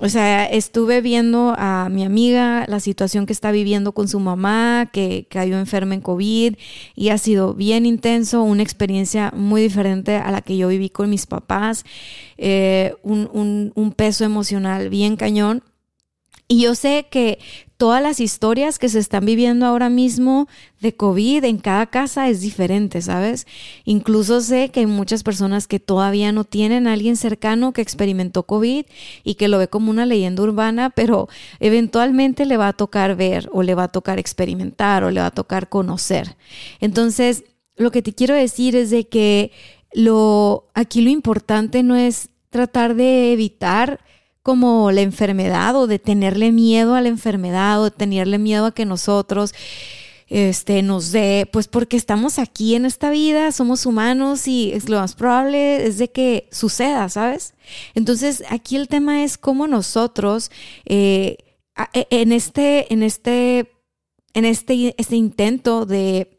O 0.01 0.09
sea, 0.09 0.45
estuve 0.45 1.01
viendo 1.01 1.53
a 1.55 1.88
mi 1.89 2.03
amiga 2.03 2.65
la 2.67 2.79
situación 2.79 3.27
que 3.27 3.33
está 3.33 3.51
viviendo 3.51 3.91
con 3.91 4.07
su 4.07 4.19
mamá, 4.19 4.89
que 4.91 5.27
cayó 5.29 5.59
enferma 5.59 5.93
en 5.93 6.01
COVID 6.01 6.55
y 6.95 7.09
ha 7.09 7.17
sido 7.19 7.53
bien 7.53 7.85
intenso, 7.85 8.41
una 8.41 8.63
experiencia 8.63 9.31
muy 9.35 9.62
diferente 9.62 10.15
a 10.15 10.31
la 10.31 10.41
que 10.41 10.57
yo 10.57 10.67
viví 10.67 10.89
con 10.89 11.12
mis 11.12 11.27
papás, 11.27 11.85
eh, 12.39 12.95
un, 13.03 13.71
un 13.75 13.91
peso 13.91 14.25
emocional 14.25 14.89
bien 14.89 15.15
cañón. 15.15 15.63
Y 16.47 16.61
yo 16.61 16.75
sé 16.75 17.07
que 17.09 17.39
todas 17.77 18.01
las 18.01 18.19
historias 18.19 18.79
que 18.79 18.89
se 18.89 18.99
están 18.99 19.25
viviendo 19.25 19.65
ahora 19.65 19.89
mismo 19.89 20.47
de 20.79 20.95
COVID 20.95 21.43
en 21.43 21.57
cada 21.57 21.87
casa 21.87 22.29
es 22.29 22.41
diferente, 22.41 23.01
¿sabes? 23.01 23.47
Incluso 23.85 24.39
sé 24.39 24.69
que 24.69 24.81
hay 24.81 24.85
muchas 24.85 25.23
personas 25.23 25.67
que 25.67 25.79
todavía 25.79 26.31
no 26.31 26.43
tienen 26.43 26.87
a 26.87 26.93
alguien 26.93 27.17
cercano 27.17 27.73
que 27.73 27.81
experimentó 27.81 28.43
COVID 28.43 28.85
y 29.23 29.35
que 29.35 29.47
lo 29.47 29.57
ve 29.57 29.67
como 29.67 29.89
una 29.89 30.05
leyenda 30.05 30.43
urbana, 30.43 30.91
pero 30.91 31.27
eventualmente 31.59 32.45
le 32.45 32.57
va 32.57 32.69
a 32.69 32.73
tocar 32.73 33.15
ver 33.15 33.49
o 33.51 33.63
le 33.63 33.75
va 33.75 33.83
a 33.83 33.91
tocar 33.91 34.19
experimentar 34.19 35.03
o 35.03 35.11
le 35.11 35.19
va 35.19 35.27
a 35.27 35.31
tocar 35.31 35.69
conocer. 35.69 36.37
Entonces, 36.79 37.43
lo 37.75 37.91
que 37.91 38.01
te 38.01 38.13
quiero 38.13 38.35
decir 38.35 38.75
es 38.75 38.91
de 38.91 39.07
que 39.07 39.51
lo 39.93 40.69
aquí 40.73 41.01
lo 41.01 41.09
importante 41.09 41.83
no 41.83 41.95
es 41.95 42.29
tratar 42.49 42.95
de 42.95 43.33
evitar 43.33 43.99
como 44.43 44.91
la 44.91 45.01
enfermedad 45.01 45.75
o 45.75 45.88
de 45.88 46.00
tenerle 46.00 46.51
miedo 46.51 46.95
a 46.95 47.01
la 47.01 47.07
enfermedad 47.07 47.81
o 47.81 47.91
tenerle 47.91 48.38
miedo 48.38 48.65
a 48.67 48.73
que 48.73 48.85
nosotros 48.85 49.53
este, 50.27 50.81
nos 50.81 51.12
dé, 51.12 51.47
pues 51.51 51.67
porque 51.67 51.95
estamos 51.95 52.39
aquí 52.39 52.75
en 52.75 52.85
esta 52.85 53.09
vida, 53.09 53.51
somos 53.51 53.85
humanos 53.85 54.47
y 54.47 54.71
es 54.73 54.89
lo 54.89 55.00
más 55.00 55.15
probable 55.15 55.85
es 55.85 55.97
de 55.97 56.09
que 56.09 56.47
suceda, 56.51 57.07
¿sabes? 57.09 57.53
Entonces 57.93 58.43
aquí 58.50 58.75
el 58.75 58.88
tema 58.88 59.23
es 59.23 59.38
cómo 59.38 59.67
nosotros 59.67 60.51
eh, 60.85 61.38
e, 61.93 62.07
en 62.09 62.31
este, 62.31 62.91
en 62.91 63.03
este, 63.03 63.71
en 64.33 64.45
este, 64.45 64.95
este 64.97 65.15
intento 65.15 65.85
de 65.85 66.32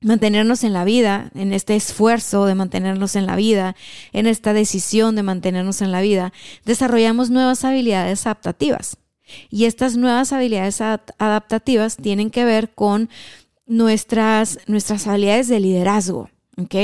mantenernos 0.00 0.64
en 0.64 0.72
la 0.72 0.84
vida, 0.84 1.30
en 1.34 1.52
este 1.52 1.76
esfuerzo 1.76 2.46
de 2.46 2.54
mantenernos 2.54 3.16
en 3.16 3.26
la 3.26 3.36
vida, 3.36 3.74
en 4.12 4.26
esta 4.26 4.52
decisión 4.52 5.16
de 5.16 5.22
mantenernos 5.22 5.82
en 5.82 5.92
la 5.92 6.00
vida, 6.00 6.32
desarrollamos 6.64 7.30
nuevas 7.30 7.64
habilidades 7.64 8.26
adaptativas. 8.26 8.96
Y 9.50 9.64
estas 9.64 9.96
nuevas 9.96 10.32
habilidades 10.32 10.80
adaptativas 10.80 11.96
tienen 11.96 12.30
que 12.30 12.44
ver 12.44 12.70
con 12.70 13.10
nuestras, 13.66 14.58
nuestras 14.66 15.06
habilidades 15.06 15.48
de 15.48 15.60
liderazgo. 15.60 16.30
¿Ok? 16.56 16.74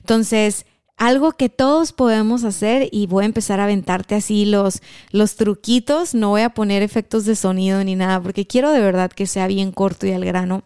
Entonces, 0.00 0.64
algo 0.96 1.32
que 1.32 1.48
todos 1.48 1.92
podemos 1.92 2.44
hacer 2.44 2.88
y 2.92 3.06
voy 3.06 3.24
a 3.24 3.26
empezar 3.26 3.58
a 3.58 3.64
aventarte 3.64 4.14
así 4.14 4.44
los, 4.44 4.80
los 5.10 5.34
truquitos, 5.36 6.14
no 6.14 6.28
voy 6.30 6.42
a 6.42 6.50
poner 6.50 6.82
efectos 6.82 7.24
de 7.24 7.34
sonido 7.34 7.82
ni 7.82 7.96
nada 7.96 8.22
porque 8.22 8.46
quiero 8.46 8.70
de 8.70 8.80
verdad 8.80 9.10
que 9.10 9.26
sea 9.26 9.48
bien 9.48 9.72
corto 9.72 10.06
y 10.06 10.12
al 10.12 10.24
grano 10.24 10.62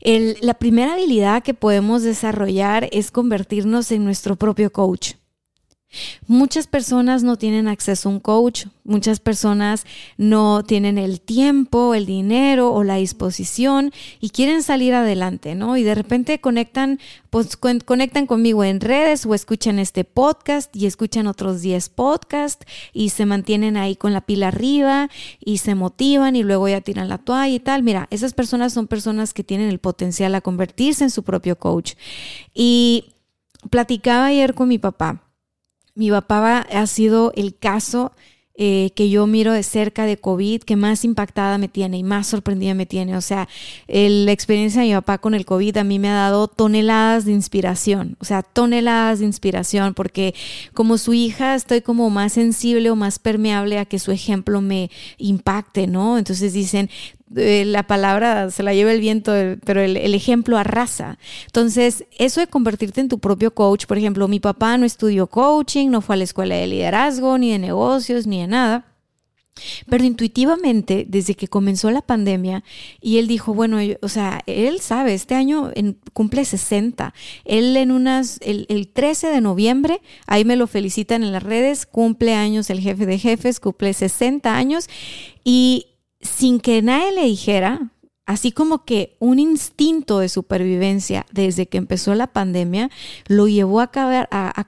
la 0.00 0.54
primera 0.54 0.94
habilidad 0.94 1.42
que 1.42 1.54
podemos 1.54 2.02
desarrollar 2.02 2.88
es 2.92 3.10
convertirnos 3.10 3.90
en 3.90 4.04
nuestro 4.04 4.36
propio 4.36 4.72
coach. 4.72 5.14
Muchas 6.26 6.66
personas 6.66 7.22
no 7.22 7.36
tienen 7.36 7.68
acceso 7.68 8.08
a 8.08 8.12
un 8.12 8.20
coach, 8.20 8.66
muchas 8.84 9.18
personas 9.20 9.86
no 10.16 10.62
tienen 10.62 10.98
el 10.98 11.20
tiempo, 11.20 11.94
el 11.94 12.06
dinero 12.06 12.72
o 12.72 12.84
la 12.84 12.96
disposición 12.96 13.92
y 14.20 14.30
quieren 14.30 14.62
salir 14.62 14.94
adelante, 14.94 15.54
¿no? 15.54 15.76
Y 15.76 15.82
de 15.82 15.94
repente 15.94 16.40
conectan, 16.40 17.00
pues, 17.30 17.56
conectan 17.56 18.26
conmigo 18.26 18.64
en 18.64 18.80
redes 18.80 19.26
o 19.26 19.34
escuchan 19.34 19.78
este 19.78 20.04
podcast 20.04 20.74
y 20.76 20.86
escuchan 20.86 21.26
otros 21.26 21.62
10 21.62 21.88
podcasts 21.88 22.66
y 22.92 23.10
se 23.10 23.26
mantienen 23.26 23.76
ahí 23.76 23.96
con 23.96 24.12
la 24.12 24.20
pila 24.20 24.48
arriba 24.48 25.08
y 25.40 25.58
se 25.58 25.74
motivan 25.74 26.36
y 26.36 26.42
luego 26.42 26.68
ya 26.68 26.80
tiran 26.80 27.08
la 27.08 27.18
toalla 27.18 27.54
y 27.54 27.60
tal. 27.60 27.82
Mira, 27.82 28.06
esas 28.10 28.34
personas 28.34 28.72
son 28.72 28.86
personas 28.86 29.34
que 29.34 29.44
tienen 29.44 29.68
el 29.68 29.78
potencial 29.78 30.34
a 30.34 30.40
convertirse 30.40 31.04
en 31.04 31.10
su 31.10 31.22
propio 31.22 31.58
coach. 31.58 31.94
Y 32.54 33.14
platicaba 33.70 34.26
ayer 34.26 34.54
con 34.54 34.68
mi 34.68 34.78
papá 34.78 35.23
mi 35.94 36.10
papá 36.10 36.58
ha 36.60 36.86
sido 36.86 37.32
el 37.36 37.56
caso 37.56 38.12
eh, 38.56 38.92
que 38.94 39.10
yo 39.10 39.26
miro 39.26 39.52
de 39.52 39.64
cerca 39.64 40.06
de 40.06 40.16
COVID 40.16 40.62
que 40.62 40.76
más 40.76 41.04
impactada 41.04 41.58
me 41.58 41.66
tiene 41.66 41.98
y 41.98 42.04
más 42.04 42.28
sorprendida 42.28 42.72
me 42.74 42.86
tiene. 42.86 43.16
O 43.16 43.20
sea, 43.20 43.48
la 43.88 44.30
experiencia 44.30 44.80
de 44.80 44.86
mi 44.86 44.94
papá 44.94 45.18
con 45.18 45.34
el 45.34 45.44
COVID 45.44 45.76
a 45.76 45.82
mí 45.82 45.98
me 45.98 46.08
ha 46.08 46.14
dado 46.14 46.46
toneladas 46.46 47.24
de 47.24 47.32
inspiración, 47.32 48.16
o 48.20 48.24
sea, 48.24 48.44
toneladas 48.44 49.18
de 49.18 49.24
inspiración, 49.24 49.92
porque 49.94 50.36
como 50.72 50.98
su 50.98 51.14
hija 51.14 51.56
estoy 51.56 51.80
como 51.80 52.10
más 52.10 52.34
sensible 52.34 52.90
o 52.90 52.96
más 52.96 53.18
permeable 53.18 53.80
a 53.80 53.86
que 53.86 53.98
su 53.98 54.12
ejemplo 54.12 54.60
me 54.60 54.88
impacte, 55.18 55.88
¿no? 55.88 56.16
Entonces 56.16 56.52
dicen, 56.52 56.90
eh, 57.36 57.64
la 57.66 57.86
palabra 57.86 58.50
se 58.50 58.62
la 58.62 58.74
lleva 58.74 58.92
el 58.92 59.00
viento, 59.00 59.32
pero 59.64 59.80
el, 59.80 60.14
ejemplo 60.14 60.56
arrasa. 60.56 61.18
Entonces, 61.46 62.04
eso 62.18 62.40
de 62.40 62.46
convertirte 62.46 63.00
en 63.00 63.08
tu 63.08 63.18
propio 63.18 63.54
coach, 63.54 63.86
por 63.86 63.98
ejemplo, 63.98 64.28
mi 64.28 64.40
papá 64.40 64.76
no 64.78 64.86
estudió 64.86 65.26
coaching, 65.26 65.88
no 65.90 66.00
fue 66.00 66.14
a 66.14 66.18
la 66.18 66.24
escuela 66.24 66.54
de 66.54 66.66
liderazgo, 66.66 67.38
ni 67.38 67.52
de 67.52 67.58
negocios, 67.58 68.26
ni 68.26 68.40
de 68.40 68.46
nada. 68.46 68.86
Pero 69.88 70.04
intuitivamente, 70.04 71.06
desde 71.08 71.34
que 71.34 71.46
comenzó 71.46 71.90
la 71.90 72.02
pandemia, 72.02 72.64
y 73.00 73.18
él 73.18 73.28
dijo, 73.28 73.54
bueno, 73.54 73.78
o 74.02 74.08
sea, 74.08 74.40
él 74.46 74.80
sabe, 74.80 75.14
este 75.14 75.34
año 75.36 75.70
cumple 76.12 76.44
60. 76.44 77.14
Él 77.44 77.76
en 77.76 77.92
unas, 77.92 78.40
el, 78.42 78.66
el, 78.68 78.88
13 78.88 79.28
de 79.28 79.40
noviembre, 79.40 80.00
ahí 80.26 80.44
me 80.44 80.56
lo 80.56 80.66
felicitan 80.66 81.22
en 81.22 81.32
las 81.32 81.42
redes, 81.42 81.86
cumple 81.86 82.34
años 82.34 82.68
el 82.70 82.80
jefe 82.80 83.06
de 83.06 83.18
jefes, 83.18 83.60
cumple 83.60 83.92
60 83.92 84.56
años. 84.56 84.88
Y 85.44 85.93
sin 86.24 86.58
que 86.58 86.82
nadie 86.82 87.12
le 87.12 87.24
dijera, 87.24 87.92
así 88.26 88.52
como 88.52 88.84
que 88.84 89.16
un 89.18 89.38
instinto 89.38 90.18
de 90.18 90.30
supervivencia 90.30 91.26
desde 91.30 91.66
que 91.66 91.76
empezó 91.76 92.14
la 92.14 92.28
pandemia 92.28 92.90
lo 93.26 93.48
llevó 93.48 93.80
a, 93.80 93.90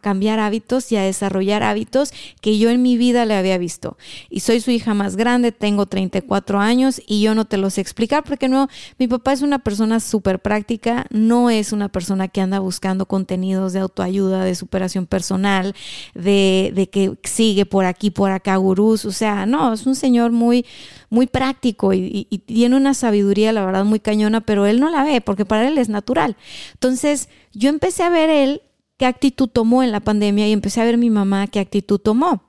cambiar 0.00 0.40
hábitos 0.40 0.92
y 0.92 0.96
a 0.96 1.02
desarrollar 1.02 1.62
hábitos 1.62 2.12
que 2.42 2.58
yo 2.58 2.68
en 2.68 2.82
mi 2.82 2.98
vida 2.98 3.24
le 3.24 3.34
había 3.34 3.56
visto. 3.56 3.96
Y 4.28 4.40
soy 4.40 4.60
su 4.60 4.70
hija 4.70 4.92
más 4.92 5.16
grande, 5.16 5.52
tengo 5.52 5.86
34 5.86 6.60
años 6.60 7.00
y 7.06 7.22
yo 7.22 7.34
no 7.34 7.46
te 7.46 7.56
lo 7.56 7.70
sé 7.70 7.80
explicar 7.80 8.24
porque 8.24 8.48
no, 8.48 8.68
mi 8.98 9.08
papá 9.08 9.32
es 9.32 9.40
una 9.40 9.58
persona 9.58 10.00
súper 10.00 10.40
práctica, 10.40 11.06
no 11.10 11.48
es 11.48 11.72
una 11.72 11.88
persona 11.88 12.28
que 12.28 12.42
anda 12.42 12.58
buscando 12.58 13.06
contenidos 13.06 13.72
de 13.72 13.80
autoayuda, 13.80 14.44
de 14.44 14.54
superación 14.54 15.06
personal, 15.06 15.74
de, 16.14 16.72
de 16.74 16.90
que 16.90 17.16
sigue 17.24 17.64
por 17.64 17.86
aquí, 17.86 18.10
por 18.10 18.32
acá 18.32 18.56
gurús, 18.56 19.06
o 19.06 19.12
sea, 19.12 19.46
no, 19.46 19.72
es 19.72 19.86
un 19.86 19.94
señor 19.94 20.30
muy, 20.30 20.66
muy 21.08 21.26
práctico 21.26 21.92
y, 21.92 22.24
tiene 22.46 22.76
una 22.76 22.94
sabiduría, 22.94 23.52
la 23.52 23.64
verdad, 23.64 23.84
muy 23.84 24.00
cañona, 24.00 24.40
pero 24.40 24.66
él 24.66 24.80
no 24.80 24.90
la 24.90 25.04
ve 25.04 25.20
porque 25.20 25.44
para 25.44 25.68
él 25.68 25.78
es 25.78 25.88
natural. 25.88 26.36
Entonces, 26.74 27.28
yo 27.52 27.68
empecé 27.68 28.02
a 28.02 28.10
ver 28.10 28.30
él 28.30 28.62
qué 28.96 29.06
actitud 29.06 29.48
tomó 29.48 29.82
en 29.82 29.92
la 29.92 30.00
pandemia 30.00 30.48
y 30.48 30.52
empecé 30.52 30.80
a 30.80 30.84
ver 30.84 30.98
mi 30.98 31.10
mamá 31.10 31.46
qué 31.46 31.60
actitud 31.60 31.98
tomó. 31.98 32.42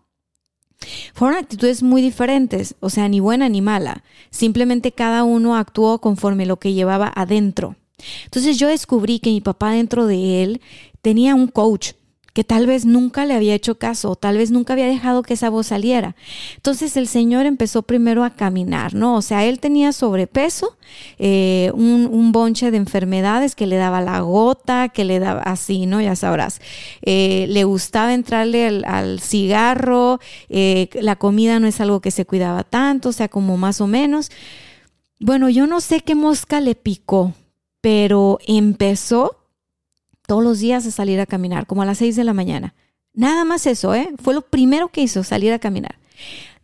Fueron 1.14 1.38
actitudes 1.38 1.82
muy 1.82 2.02
diferentes, 2.02 2.76
o 2.80 2.90
sea, 2.90 3.10
ni 3.10 3.20
buena 3.20 3.50
ni 3.50 3.62
mala. 3.62 4.04
Simplemente 4.30 4.92
cada 4.92 5.24
uno 5.24 5.56
actuó 5.56 6.00
conforme 6.00 6.46
lo 6.46 6.58
que 6.58 6.74
llevaba 6.74 7.12
adentro. 7.16 7.76
Entonces 8.26 8.58
yo 8.58 8.68
descubrí 8.68 9.20
que 9.20 9.32
mi 9.32 9.42
papá 9.42 9.72
dentro 9.72 10.06
de 10.06 10.44
él 10.44 10.62
tenía 11.02 11.34
un 11.34 11.48
coach, 11.48 11.94
que 12.38 12.44
tal 12.44 12.68
vez 12.68 12.86
nunca 12.86 13.26
le 13.26 13.34
había 13.34 13.56
hecho 13.56 13.80
caso, 13.80 14.12
o 14.12 14.16
tal 14.16 14.38
vez 14.38 14.52
nunca 14.52 14.74
había 14.74 14.86
dejado 14.86 15.24
que 15.24 15.34
esa 15.34 15.50
voz 15.50 15.66
saliera. 15.66 16.16
Entonces 16.56 16.96
el 16.96 17.08
Señor 17.08 17.48
empezó 17.48 17.82
primero 17.82 18.24
a 18.24 18.30
caminar, 18.30 18.94
¿no? 18.94 19.16
O 19.16 19.24
sea, 19.24 19.44
él 19.46 19.60
tenía 19.60 19.92
sobrepeso, 19.92 20.78
eh, 21.18 21.72
un, 21.74 22.32
bonche 22.32 22.70
de 22.70 22.78
enfermedades 22.78 23.56
que 23.56 23.66
le 23.66 23.78
daba 23.78 24.02
la 24.02 24.20
gota, 24.20 24.90
que 24.90 25.04
le 25.04 25.18
daba 25.18 25.42
así, 25.42 25.88
¿no? 25.88 26.00
Ya 26.00 26.16
sabrás. 26.16 26.62
Eh, 27.02 27.48
le 27.50 27.64
gustaba 27.64 28.14
entrarle 28.14 28.84
al, 28.86 29.20
cigarro, 29.20 30.20
eh, 30.48 30.90
la 30.94 31.16
comida 31.16 31.60
no 31.60 31.66
es 31.66 31.82
algo 31.82 32.02
que 32.02 32.12
se 32.12 32.28
cuidaba 32.28 32.64
tanto, 32.64 33.10
o 33.10 33.14
sea, 33.14 33.30
como 33.30 33.58
más 33.58 33.82
o 33.82 33.88
menos. 33.88 34.30
Bueno, 35.20 35.50
yo 35.50 35.66
no 35.66 35.82
sé 35.82 36.02
qué 36.02 36.14
mosca 36.14 36.62
le 36.62 36.76
picó, 36.76 37.34
pero 37.82 38.38
empezó 38.46 39.38
todos 40.28 40.44
los 40.44 40.60
días 40.60 40.86
a 40.86 40.92
salir 40.92 41.20
a 41.20 41.26
caminar, 41.26 41.66
como 41.66 41.82
a 41.82 41.86
las 41.86 41.98
6 41.98 42.16
de 42.16 42.24
la 42.24 42.34
mañana. 42.34 42.76
Nada 43.14 43.46
más 43.46 43.66
eso, 43.66 43.96
¿eh? 43.96 44.14
Fue 44.22 44.36
lo 44.36 44.42
primero 44.42 44.90
que 44.90 45.02
hizo, 45.02 45.24
salir 45.24 45.52
a 45.52 45.60
caminar. 45.60 45.98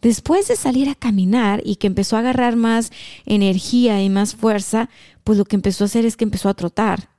Después 0.02 0.48
de 0.50 0.56
salir 0.56 0.90
a 0.90 0.96
caminar 0.96 1.62
y 1.66 1.78
que 1.78 1.88
empezó 1.88 2.16
a 2.16 2.20
agarrar 2.20 2.58
más 2.58 2.92
energía 3.26 4.04
y 4.04 4.10
más 4.10 4.36
fuerza, 4.36 4.90
pues 5.24 5.38
lo 5.38 5.46
que 5.46 5.56
empezó 5.56 5.84
a 5.84 5.88
hacer 5.88 6.06
es 6.06 6.18
que 6.18 6.26
empezó 6.26 6.50
a 6.50 6.54
trotar. 6.54 7.10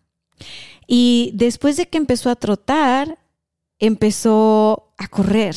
Y 0.86 1.32
después 1.34 1.76
de 1.76 1.86
que 1.86 1.96
empezó 1.98 2.30
a 2.30 2.36
trotar, 2.36 3.18
empezó 3.78 4.92
a 4.98 5.08
correr. 5.08 5.56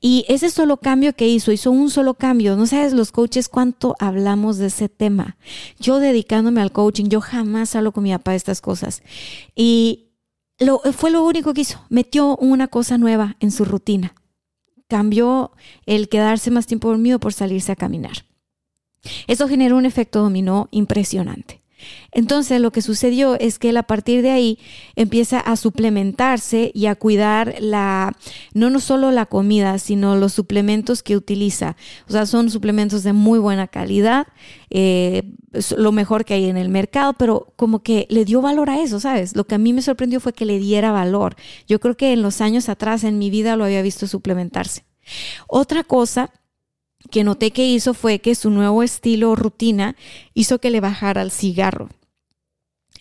Y 0.00 0.24
ese 0.28 0.50
solo 0.50 0.76
cambio 0.76 1.14
que 1.14 1.28
hizo, 1.28 1.52
hizo 1.52 1.70
un 1.70 1.90
solo 1.90 2.14
cambio. 2.14 2.56
No 2.56 2.66
sabes 2.66 2.92
los 2.92 3.12
coaches 3.12 3.48
cuánto 3.48 3.96
hablamos 3.98 4.58
de 4.58 4.66
ese 4.66 4.88
tema. 4.88 5.36
Yo 5.78 5.98
dedicándome 5.98 6.60
al 6.60 6.72
coaching, 6.72 7.06
yo 7.06 7.20
jamás 7.20 7.74
hablo 7.74 7.92
con 7.92 8.04
mi 8.04 8.12
papá 8.12 8.32
de 8.32 8.36
estas 8.36 8.60
cosas. 8.60 9.02
Y 9.54 10.10
lo, 10.58 10.80
fue 10.92 11.10
lo 11.10 11.24
único 11.24 11.54
que 11.54 11.62
hizo. 11.62 11.84
Metió 11.88 12.36
una 12.36 12.68
cosa 12.68 12.98
nueva 12.98 13.36
en 13.40 13.50
su 13.50 13.64
rutina. 13.64 14.14
Cambió 14.88 15.52
el 15.86 16.08
quedarse 16.08 16.50
más 16.50 16.66
tiempo 16.66 16.88
dormido 16.88 17.18
por 17.18 17.32
salirse 17.32 17.72
a 17.72 17.76
caminar. 17.76 18.26
Eso 19.26 19.48
generó 19.48 19.76
un 19.76 19.86
efecto 19.86 20.20
dominó 20.20 20.68
impresionante. 20.70 21.63
Entonces 22.12 22.60
lo 22.60 22.70
que 22.70 22.82
sucedió 22.82 23.38
es 23.38 23.58
que 23.58 23.70
él 23.70 23.76
a 23.76 23.82
partir 23.82 24.22
de 24.22 24.30
ahí 24.30 24.58
empieza 24.96 25.40
a 25.40 25.56
suplementarse 25.56 26.70
y 26.74 26.86
a 26.86 26.94
cuidar 26.94 27.56
la, 27.60 28.16
no, 28.52 28.70
no 28.70 28.80
solo 28.80 29.10
la 29.10 29.26
comida, 29.26 29.78
sino 29.78 30.16
los 30.16 30.32
suplementos 30.32 31.02
que 31.02 31.16
utiliza. 31.16 31.76
O 32.08 32.12
sea, 32.12 32.26
son 32.26 32.50
suplementos 32.50 33.02
de 33.02 33.12
muy 33.12 33.38
buena 33.38 33.66
calidad, 33.66 34.26
eh, 34.70 35.22
lo 35.76 35.92
mejor 35.92 36.24
que 36.24 36.34
hay 36.34 36.46
en 36.46 36.56
el 36.56 36.68
mercado, 36.68 37.12
pero 37.14 37.52
como 37.56 37.82
que 37.82 38.06
le 38.10 38.24
dio 38.24 38.40
valor 38.40 38.70
a 38.70 38.80
eso, 38.80 39.00
¿sabes? 39.00 39.36
Lo 39.36 39.46
que 39.46 39.54
a 39.54 39.58
mí 39.58 39.72
me 39.72 39.82
sorprendió 39.82 40.20
fue 40.20 40.32
que 40.32 40.44
le 40.44 40.58
diera 40.58 40.92
valor. 40.92 41.36
Yo 41.68 41.80
creo 41.80 41.96
que 41.96 42.12
en 42.12 42.22
los 42.22 42.40
años 42.40 42.68
atrás 42.68 43.04
en 43.04 43.18
mi 43.18 43.30
vida 43.30 43.56
lo 43.56 43.64
había 43.64 43.82
visto 43.82 44.06
suplementarse. 44.06 44.84
Otra 45.46 45.84
cosa 45.84 46.30
que 47.10 47.24
noté 47.24 47.50
que 47.50 47.66
hizo 47.66 47.94
fue 47.94 48.18
que 48.18 48.34
su 48.34 48.50
nuevo 48.50 48.82
estilo 48.82 49.34
rutina 49.36 49.96
hizo 50.34 50.58
que 50.58 50.70
le 50.70 50.80
bajara 50.80 51.22
el 51.22 51.30
cigarro. 51.30 51.88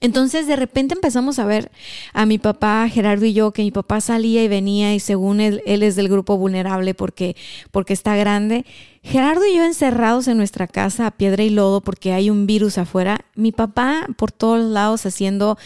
Entonces 0.03 0.47
de 0.47 0.57
repente 0.57 0.95
empezamos 0.95 1.39
a 1.39 1.45
ver 1.45 1.71
a 2.11 2.25
mi 2.25 2.37
papá, 2.37 2.89
Gerardo 2.89 3.25
y 3.25 3.31
yo, 3.31 3.51
que 3.51 3.61
mi 3.61 3.71
papá 3.71 4.01
salía 4.01 4.43
y 4.43 4.49
venía 4.49 4.93
y 4.93 4.99
según 4.99 5.39
él, 5.39 5.63
él 5.65 5.81
es 5.81 5.95
del 5.95 6.09
grupo 6.09 6.35
vulnerable 6.35 6.93
porque, 6.93 7.37
porque 7.71 7.93
está 7.93 8.17
grande. 8.17 8.65
Gerardo 9.01 9.45
y 9.45 9.55
yo 9.55 9.63
encerrados 9.63 10.27
en 10.27 10.35
nuestra 10.35 10.67
casa 10.67 11.07
a 11.07 11.11
piedra 11.11 11.43
y 11.43 11.49
lodo 11.49 11.79
porque 11.79 12.11
hay 12.11 12.29
un 12.29 12.45
virus 12.47 12.77
afuera. 12.77 13.23
Mi 13.35 13.53
papá 13.53 14.07
por 14.17 14.33
todos 14.33 14.61
lados 14.61 15.05
haciendo, 15.05 15.57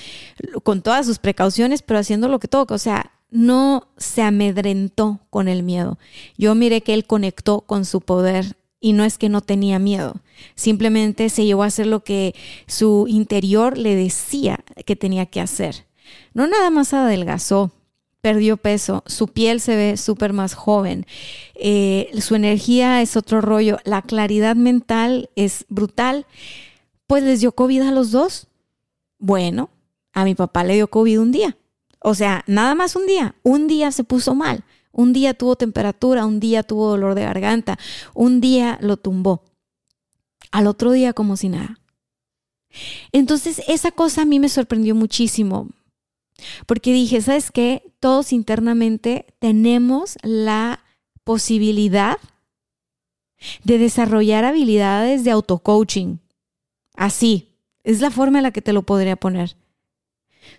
con 0.62 0.84
todas 0.84 1.08
sus 1.08 1.18
precauciones, 1.18 1.82
pero 1.82 2.00
haciendo 2.00 2.28
lo 2.28 2.38
que 2.38 2.48
toca. 2.48 2.76
O 2.76 2.80
sea, 2.80 3.17
no 3.30 3.88
se 3.98 4.22
amedrentó 4.22 5.20
con 5.30 5.48
el 5.48 5.64
miedo. 5.64 5.98
Yo 6.38 6.56
miré 6.56 6.82
que 6.82 6.94
él 6.94 7.06
conectó 7.06 7.62
con 7.62 7.86
su 7.86 8.02
poder 8.02 8.56
y 8.80 8.94
no 8.94 9.04
es 9.04 9.18
que 9.18 9.30
no 9.30 9.42
tenía 9.42 9.80
miedo, 9.80 10.22
simplemente 10.56 11.30
se 11.30 11.46
llevó 11.46 11.64
a 11.64 11.68
hacer 11.68 11.88
lo 11.88 12.04
que 12.04 12.36
su 12.68 13.06
interior 13.08 13.78
le 13.78 13.96
decía 13.96 14.64
que 14.86 14.96
tenía 14.96 15.26
que 15.26 15.42
hacer. 15.42 15.86
No 16.34 16.48
nada 16.48 16.70
más 16.70 16.94
adelgazó, 16.94 17.72
perdió 18.22 18.58
peso, 18.58 19.04
su 19.08 19.30
piel 19.30 19.62
se 19.62 19.76
ve 19.76 19.98
súper 19.98 20.32
más 20.32 20.54
joven, 20.54 21.06
eh, 21.56 22.12
su 22.20 22.36
energía 22.36 23.02
es 23.02 23.18
otro 23.18 23.42
rollo, 23.42 23.80
la 23.84 24.02
claridad 24.04 24.56
mental 24.56 25.30
es 25.36 25.66
brutal. 25.70 26.26
Pues 27.08 27.24
les 27.24 27.40
dio 27.40 27.54
COVID 27.54 27.82
a 27.82 27.92
los 27.92 28.12
dos. 28.12 28.48
Bueno, 29.18 29.70
a 30.14 30.26
mi 30.26 30.36
papá 30.36 30.64
le 30.64 30.76
dio 30.76 30.90
COVID 30.90 31.20
un 31.20 31.32
día 31.32 31.58
o 32.00 32.14
sea, 32.16 32.44
nada 32.48 32.76
más 32.76 32.96
un 32.96 33.06
día, 33.06 33.36
un 33.44 33.68
día 33.68 33.92
se 33.92 34.04
puso 34.04 34.36
mal, 34.36 34.64
un 34.92 35.14
día 35.14 35.34
tuvo 35.34 35.56
temperatura, 35.56 36.26
un 36.26 36.40
día 36.40 36.64
tuvo 36.64 36.90
dolor 36.90 37.16
de 37.16 37.24
garganta, 37.24 37.78
un 38.14 38.42
día 38.42 38.78
lo 38.82 38.98
tumbó, 38.98 39.44
al 40.52 40.68
otro 40.68 40.92
día 40.92 41.14
como 41.14 41.38
si 41.38 41.50
nada. 41.50 41.80
Entonces, 43.12 43.62
esa 43.68 43.92
cosa 43.92 44.24
a 44.24 44.26
mí 44.26 44.40
me 44.40 44.50
sorprendió 44.50 44.96
muchísimo, 44.96 45.70
porque 46.66 46.94
dije, 46.94 47.22
¿sabes 47.22 47.52
qué? 47.52 47.94
Todos 48.00 48.32
internamente 48.32 49.26
tenemos 49.40 50.18
la 50.22 50.84
posibilidad 51.24 52.18
de 53.64 53.78
desarrollar 53.78 54.46
habilidades 54.46 55.24
de 55.24 55.32
auto-coaching. 55.32 56.18
Así, 56.96 57.50
es 57.84 58.02
la 58.02 58.12
forma 58.12 58.40
en 58.40 58.44
la 58.44 58.52
que 58.52 58.62
te 58.62 58.74
lo 58.74 58.84
podría 58.84 59.16
poner. 59.16 59.56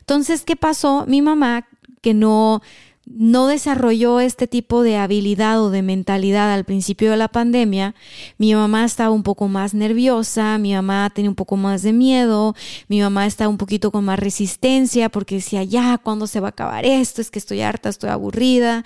Entonces, 0.00 0.44
¿qué 0.44 0.56
pasó? 0.56 1.04
Mi 1.06 1.22
mamá, 1.22 1.66
que 2.00 2.14
no, 2.14 2.62
no 3.06 3.46
desarrolló 3.46 4.20
este 4.20 4.46
tipo 4.46 4.82
de 4.82 4.96
habilidad 4.96 5.62
o 5.62 5.70
de 5.70 5.82
mentalidad 5.82 6.52
al 6.52 6.64
principio 6.64 7.10
de 7.10 7.16
la 7.16 7.28
pandemia, 7.28 7.94
mi 8.36 8.54
mamá 8.54 8.84
estaba 8.84 9.10
un 9.10 9.22
poco 9.22 9.48
más 9.48 9.74
nerviosa, 9.74 10.58
mi 10.58 10.74
mamá 10.74 11.10
tenía 11.14 11.30
un 11.30 11.34
poco 11.34 11.56
más 11.56 11.82
de 11.82 11.92
miedo, 11.92 12.54
mi 12.88 13.00
mamá 13.00 13.26
estaba 13.26 13.48
un 13.48 13.58
poquito 13.58 13.90
con 13.90 14.04
más 14.04 14.18
resistencia 14.18 15.08
porque 15.08 15.36
decía, 15.36 15.64
ya, 15.64 15.98
¿cuándo 15.98 16.26
se 16.26 16.40
va 16.40 16.48
a 16.48 16.50
acabar 16.50 16.84
esto? 16.84 17.20
Es 17.20 17.30
que 17.30 17.38
estoy 17.38 17.62
harta, 17.62 17.88
estoy 17.88 18.10
aburrida 18.10 18.84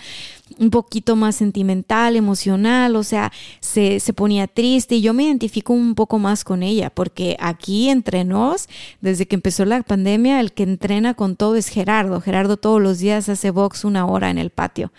un 0.59 0.71
poquito 0.71 1.17
más 1.17 1.37
sentimental, 1.37 2.17
emocional, 2.17 2.97
o 2.97 3.03
sea, 3.03 3.33
se, 3.61 4.01
se, 4.01 4.13
ponía 4.13 4.47
triste 4.47 4.97
y 4.97 5.03
yo 5.03 5.13
me 5.13 5.25
identifico 5.25 5.73
un 5.73 5.95
poco 5.95 6.19
más 6.19 6.45
con 6.45 6.63
ella, 6.63 6.91
porque 6.91 7.37
aquí 7.41 7.89
entre 7.89 8.25
nos, 8.25 8.69
desde 9.01 9.27
que 9.27 9.37
empezó 9.37 9.65
la 9.65 9.83
pandemia, 9.83 10.41
el 10.41 10.53
que 10.53 10.63
entrena 10.63 11.15
con 11.15 11.37
todo 11.37 11.57
es 11.57 11.69
Gerardo. 11.69 12.21
Gerardo 12.21 12.57
todos 12.57 12.81
los 12.81 12.99
días 12.99 13.29
hace 13.29 13.51
box 13.51 13.85
una 13.85 14.07
hora 14.07 14.31
en 14.31 14.39
el 14.39 14.51
patio. 14.51 14.93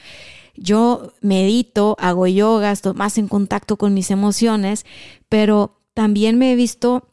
Yo 0.55 1.13
medito, 1.21 1.95
hago 1.99 2.27
yoga, 2.27 2.71
estoy 2.71 2.93
más 2.93 3.17
en 3.17 3.27
contacto 3.27 3.77
con 3.77 3.93
mis 3.93 4.11
emociones, 4.11 4.85
pero 5.27 5.81
también 5.93 6.37
me 6.37 6.51
he 6.51 6.55
visto 6.55 7.09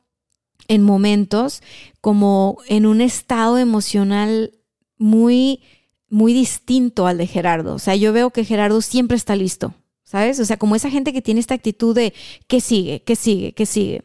en 0.69 0.83
momentos 0.83 1.63
como 2.01 2.59
en 2.69 2.87
un 2.87 3.01
estado 3.01 3.59
emocional 3.59 4.53
muy 4.99 5.63
muy 6.11 6.35
distinto 6.35 7.07
al 7.07 7.19
de 7.19 7.27
Gerardo. 7.27 7.75
O 7.75 7.79
sea, 7.79 7.97
yo 7.97 8.13
veo 8.13 8.31
que 8.31 8.45
Gerardo 8.45 8.83
siempre 8.83 9.17
está 9.17 9.37
listo, 9.37 9.75
¿sabes? 10.05 10.39
O 10.41 10.45
sea, 10.45 10.59
como 10.59 10.77
esa 10.77 10.91
gente 10.91 11.13
que 11.13 11.23
tiene 11.23 11.41
esta 11.41 11.55
actitud 11.55 11.95
de 11.95 12.13
¿qué 12.47 12.61
sigue? 12.61 13.03
¿Qué 13.03 13.17
sigue? 13.17 13.53
¿Qué 13.53 13.65
sigue? 13.65 14.03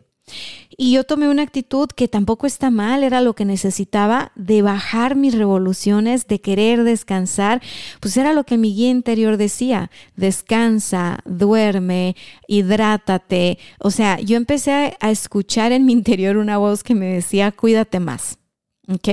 Y 0.77 0.91
yo 0.91 1.03
tomé 1.03 1.29
una 1.29 1.43
actitud 1.43 1.87
que 1.87 2.07
tampoco 2.07 2.47
está 2.47 2.69
mal, 2.71 3.03
era 3.03 3.21
lo 3.21 3.33
que 3.33 3.45
necesitaba, 3.45 4.31
de 4.35 4.61
bajar 4.61 5.15
mis 5.15 5.37
revoluciones, 5.37 6.27
de 6.27 6.41
querer 6.41 6.83
descansar, 6.83 7.61
pues 7.99 8.17
era 8.17 8.33
lo 8.33 8.43
que 8.43 8.57
mi 8.57 8.73
guía 8.73 8.89
interior 8.89 9.37
decía, 9.37 9.91
descansa, 10.15 11.19
duerme, 11.25 12.15
hidrátate. 12.47 13.59
O 13.79 13.91
sea, 13.91 14.19
yo 14.19 14.35
empecé 14.35 14.97
a 14.99 15.11
escuchar 15.11 15.71
en 15.71 15.85
mi 15.85 15.93
interior 15.93 16.37
una 16.37 16.57
voz 16.57 16.83
que 16.83 16.95
me 16.95 17.13
decía, 17.13 17.51
cuídate 17.51 17.99
más. 17.99 18.39
¿Ok? 18.87 19.07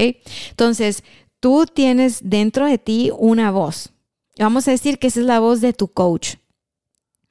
Entonces, 0.51 1.03
tú 1.43 1.67
tienes 1.67 2.21
dentro 2.23 2.67
de 2.67 2.79
ti 2.79 3.11
una 3.19 3.51
voz. 3.51 3.91
Vamos 4.39 4.69
a 4.69 4.71
decir 4.71 5.01
que 5.01 5.09
esa 5.09 5.19
es 5.19 5.27
la 5.27 5.41
voz 5.41 5.61
de 5.61 5.73
tu 5.73 5.89
coach. 5.89 6.37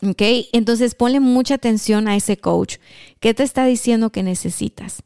¿Ok? 0.06 0.22
Entonces 0.52 0.96
ponle 0.96 1.22
mucha 1.22 1.56
atención 1.56 2.10
a 2.10 2.18
ese 2.18 2.36
coach. 2.36 2.76
¿Qué 3.22 3.34
te 3.34 3.44
está 3.44 3.66
diciendo 3.66 4.10
que 4.10 4.22
necesitas? 4.22 5.02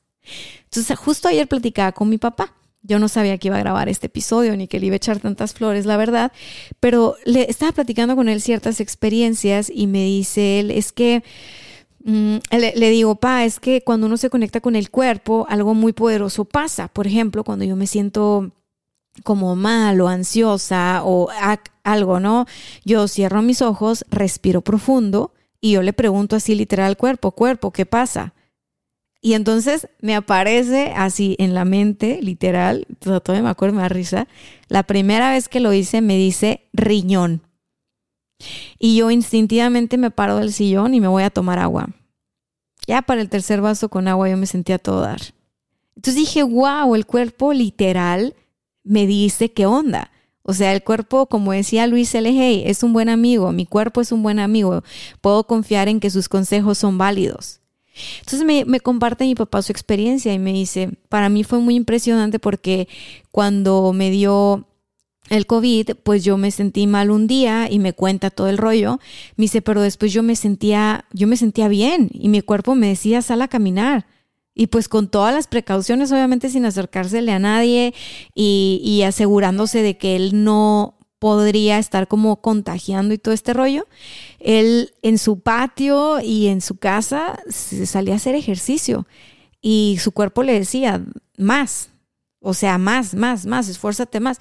Entonces, 0.63 0.97
justo 0.97 1.27
ayer 1.27 1.47
platicaba 1.47 1.91
con 1.91 2.09
mi 2.09 2.17
papá. 2.17 2.55
Yo 2.81 2.97
no 2.97 3.07
sabía 3.07 3.37
que 3.37 3.49
iba 3.49 3.57
a 3.57 3.59
grabar 3.59 3.89
este 3.89 4.07
episodio 4.07 4.57
ni 4.57 4.67
que 4.67 4.79
le 4.79 4.87
iba 4.87 4.95
a 4.95 4.97
echar 4.97 5.19
tantas 5.19 5.53
flores, 5.53 5.85
la 5.85 5.97
verdad, 5.97 6.31
pero 6.79 7.15
le 7.25 7.49
estaba 7.49 7.73
platicando 7.73 8.15
con 8.15 8.27
él 8.27 8.41
ciertas 8.41 8.79
experiencias 8.79 9.71
y 9.73 9.85
me 9.85 10.03
dice 10.03 10.59
él, 10.59 10.71
es 10.71 10.91
que 10.91 11.23
mm, 12.03 12.37
le, 12.51 12.73
le, 12.75 12.89
digo, 12.89 13.15
pa, 13.15 13.45
es 13.45 13.59
que 13.59 13.81
cuando 13.81 14.07
uno 14.07 14.17
se 14.17 14.29
conecta 14.31 14.61
con 14.61 14.75
el 14.75 14.89
cuerpo, 14.89 15.45
algo 15.47 15.75
muy 15.75 15.93
poderoso 15.93 16.45
pasa. 16.45 16.87
Por 16.87 17.05
ejemplo, 17.05 17.43
cuando 17.43 17.65
yo 17.65 17.75
me 17.75 17.87
siento 17.87 18.51
como 19.23 19.55
mal 19.55 20.01
o 20.01 20.07
ansiosa 20.07 21.01
o 21.03 21.29
algo, 21.83 22.19
¿no? 22.19 22.45
Yo 22.83 23.07
cierro 23.07 23.41
mis 23.41 23.61
ojos, 23.61 24.05
respiro 24.09 24.61
profundo 24.61 25.33
y 25.61 25.71
yo 25.71 25.81
le 25.81 25.93
pregunto 25.93 26.35
así 26.35 26.55
literal 26.55 26.87
al 26.87 26.97
cuerpo, 26.97 27.31
cuerpo, 27.31 27.71
¿qué 27.71 27.85
pasa? 27.85 28.33
Y 29.21 29.33
entonces 29.33 29.87
me 30.01 30.15
aparece 30.15 30.93
así 30.95 31.35
en 31.39 31.55
la 31.55 31.65
mente, 31.65 32.19
literal, 32.21 32.85
todavía 32.99 33.41
me 33.41 33.49
acuerdo, 33.49 33.75
me 33.75 33.81
da 33.81 33.89
risa. 33.89 34.27
La 34.67 34.83
primera 34.83 35.31
vez 35.31 35.49
que 35.49 35.59
lo 35.59 35.73
hice 35.73 36.01
me 36.01 36.15
dice 36.15 36.67
riñón. 36.73 37.41
Y 38.77 38.97
yo 38.97 39.09
instintivamente 39.09 39.97
me 39.97 40.11
paro 40.11 40.35
del 40.35 40.53
sillón 40.53 40.93
y 40.93 40.99
me 40.99 41.07
voy 41.07 41.23
a 41.23 41.31
tomar 41.31 41.57
agua. 41.57 41.89
Ya 42.85 43.01
para 43.01 43.21
el 43.21 43.29
tercer 43.29 43.61
vaso 43.61 43.89
con 43.89 44.07
agua 44.07 44.29
yo 44.29 44.37
me 44.37 44.45
sentía 44.45 44.77
todo 44.77 45.01
dar. 45.01 45.21
Entonces 45.95 46.15
dije, 46.15 46.43
wow, 46.43 46.93
el 46.93 47.07
cuerpo 47.07 47.53
literal 47.53 48.35
me 48.85 49.05
dice 49.05 49.51
qué 49.51 49.65
onda. 49.65 50.11
O 50.43 50.53
sea, 50.53 50.73
el 50.73 50.83
cuerpo, 50.83 51.25
como 51.25 51.51
decía 51.51 51.87
Luis 51.87 52.13
L. 52.13 52.69
es 52.69 52.83
un 52.83 52.93
buen 52.93 53.09
amigo, 53.09 53.51
mi 53.51 53.65
cuerpo 53.65 53.99
es 53.99 54.11
un 54.11 54.21
buen 54.21 54.39
amigo, 54.39 54.83
puedo 55.19 55.47
confiar 55.47 55.89
en 55.89 55.99
que 55.99 56.11
sus 56.11 56.29
consejos 56.29 56.77
son 56.77 56.97
válidos. 56.99 57.61
Entonces 58.19 58.65
me, 58.67 58.79
comparte 58.79 59.23
mi 59.23 59.35
papá 59.35 59.61
su 59.61 59.71
experiencia 59.71 60.33
y 60.33 60.39
me 60.39 60.53
dice, 60.53 60.91
para 61.09 61.29
mí 61.29 61.43
fue 61.43 61.59
muy 61.59 61.75
impresionante 61.75 62.39
porque 62.39 62.87
cuando 63.31 63.91
me 63.93 64.11
dio 64.11 64.67
el 65.29 65.47
COVID, 65.47 65.91
pues 66.03 66.23
yo 66.23 66.37
me 66.37 66.51
sentí 66.51 66.87
mal 66.87 67.09
un 67.09 67.25
día 67.25 67.67
y 67.71 67.79
me 67.79 67.93
cuenta 67.93 68.29
todo 68.29 68.47
el 68.47 68.57
rollo. 68.57 68.99
Me 69.37 69.43
dice, 69.43 69.61
pero 69.61 69.81
después 69.81 70.13
yo 70.13 70.23
me 70.23 70.35
sentía, 70.35 71.05
yo 71.11 71.25
me 71.25 71.37
sentía 71.37 71.67
bien 71.69 72.09
y 72.13 72.29
mi 72.29 72.41
cuerpo 72.41 72.75
me 72.75 72.87
decía, 72.87 73.21
sal 73.21 73.41
a 73.41 73.47
caminar. 73.47 74.05
Y 74.55 74.67
pues 74.67 74.87
con 74.87 75.09
todas 75.09 75.35
las 75.35 75.47
precauciones, 75.47 76.11
obviamente 76.11 76.49
sin 76.49 76.65
acercársele 76.65 77.31
a 77.33 77.39
nadie 77.39 77.93
y, 78.33 78.81
y 78.83 79.03
asegurándose 79.03 79.81
de 79.81 79.97
que 79.97 80.15
él 80.15 80.43
no 80.43 80.95
podría 81.19 81.77
estar 81.79 82.07
como 82.07 82.41
contagiando 82.41 83.13
y 83.13 83.17
todo 83.17 83.33
este 83.33 83.53
rollo. 83.53 83.87
Él 84.39 84.93
en 85.01 85.17
su 85.17 85.39
patio 85.41 86.21
y 86.21 86.47
en 86.47 86.61
su 86.61 86.77
casa 86.77 87.39
se 87.49 87.85
salía 87.85 88.13
a 88.13 88.17
hacer 88.17 88.35
ejercicio 88.35 89.05
y 89.61 89.97
su 89.99 90.11
cuerpo 90.11 90.43
le 90.43 90.59
decía, 90.59 91.03
más, 91.37 91.89
o 92.39 92.53
sea, 92.53 92.77
más, 92.77 93.15
más, 93.15 93.45
más, 93.45 93.67
esfuérzate 93.67 94.19
más. 94.19 94.37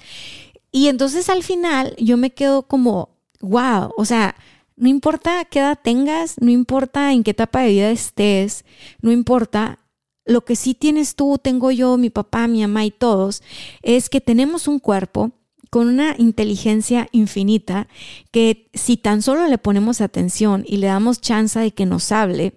Y 0.71 0.87
entonces 0.87 1.29
al 1.29 1.41
final 1.41 1.95
yo 1.97 2.17
me 2.17 2.31
quedo 2.31 2.67
como, 2.67 3.17
wow, 3.41 3.91
o 3.97 4.05
sea, 4.05 4.35
no 4.75 4.89
importa 4.89 5.45
qué 5.45 5.59
edad 5.59 5.79
tengas, 5.81 6.35
no 6.39 6.51
importa 6.51 7.13
en 7.13 7.23
qué 7.23 7.31
etapa 7.31 7.61
de 7.61 7.69
vida 7.69 7.89
estés, 7.89 8.65
no 9.01 9.11
importa, 9.11 9.79
lo 10.25 10.43
que 10.43 10.55
sí 10.55 10.73
tienes 10.73 11.15
tú, 11.15 11.37
tengo 11.41 11.71
yo, 11.71 11.97
mi 11.97 12.09
papá, 12.09 12.47
mi 12.47 12.61
mamá 12.61 12.85
y 12.85 12.91
todos, 12.91 13.43
es 13.81 14.09
que 14.09 14.21
tenemos 14.21 14.67
un 14.67 14.79
cuerpo 14.79 15.31
con 15.69 15.87
una 15.87 16.15
inteligencia 16.17 17.07
infinita 17.11 17.87
que 18.31 18.69
si 18.73 18.97
tan 18.97 19.21
solo 19.21 19.47
le 19.47 19.57
ponemos 19.57 20.01
atención 20.01 20.63
y 20.67 20.77
le 20.77 20.87
damos 20.87 21.21
chance 21.21 21.59
de 21.59 21.71
que 21.71 21.85
nos 21.85 22.11
hable, 22.11 22.53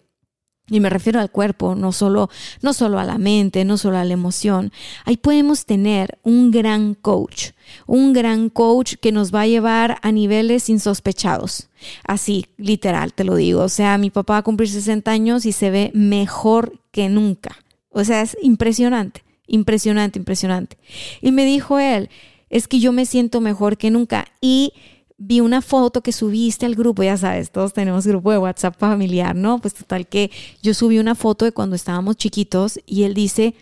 y 0.71 0.81
me 0.81 0.91
refiero 0.91 1.21
al 1.21 1.31
cuerpo, 1.31 1.75
no 1.75 1.93
solo, 1.93 2.29
no 2.63 2.73
solo 2.73 2.99
a 2.99 3.05
la 3.05 3.19
mente, 3.19 3.65
no 3.65 3.79
solo 3.79 3.99
a 3.99 4.05
la 4.05 4.13
emoción. 4.13 4.73
Ahí 5.05 5.17
podemos 5.17 5.65
tener 5.65 6.19
un 6.23 6.51
gran 6.51 6.95
coach, 6.95 7.51
un 7.87 8.13
gran 8.13 8.51
coach 8.51 8.95
que 9.01 9.13
nos 9.13 9.35
va 9.35 9.43
a 9.43 9.47
llevar 9.47 9.99
a 10.03 10.13
niveles 10.13 10.69
insospechados. 10.69 11.69
Así, 12.07 12.47
literal, 12.57 13.13
te 13.13 13.25
lo 13.25 13.37
digo. 13.37 13.63
O 13.63 13.69
sea, 13.69 13.99
mi 13.99 14.11
papá 14.11 14.35
va 14.35 14.39
a 14.39 14.43
cumplir 14.43 14.69
60 14.69 15.11
años 15.11 15.47
y 15.47 15.53
se 15.53 15.71
ve 15.71 15.91
mejor 15.95 16.79
que 16.91 17.09
nunca. 17.09 17.57
O 17.91 18.05
sea, 18.05 18.23
es 18.23 18.37
impresionante, 18.43 19.25
impresionante, 19.47 20.19
impresionante. 20.19 20.77
Y 21.23 21.33
me 21.33 21.45
dijo 21.45 21.79
él, 21.79 22.11
es 22.51 22.69
que 22.69 22.81
yo 22.81 22.93
me 22.93 23.07
siento 23.07 23.41
mejor 23.41 23.77
que 23.77 23.91
nunca. 23.91 24.27
Y 24.41 24.73
vi 25.19 25.41
una 25.41 25.61
foto 25.61 26.01
que 26.01 26.13
subiste 26.13 26.65
al 26.65 26.77
grupo, 26.77 27.03
ya 27.03 27.17
sabes, 27.17 27.51
todos 27.51 27.73
tenemos 27.73 28.07
grupo 28.07 28.31
de 28.31 28.39
WhatsApp 28.39 28.79
familiar, 28.79 29.35
¿no? 29.35 29.59
Pues 29.61 29.75
total 29.75 30.07
que 30.07 30.31
yo 30.63 30.75
subí 30.75 30.99
una 30.99 31.17
foto 31.17 31.45
de 31.45 31.53
cuando 31.53 31.75
estábamos 31.75 32.17
chiquitos 32.17 32.79
y 32.87 33.03
él 33.03 33.15
dice, 33.15 33.55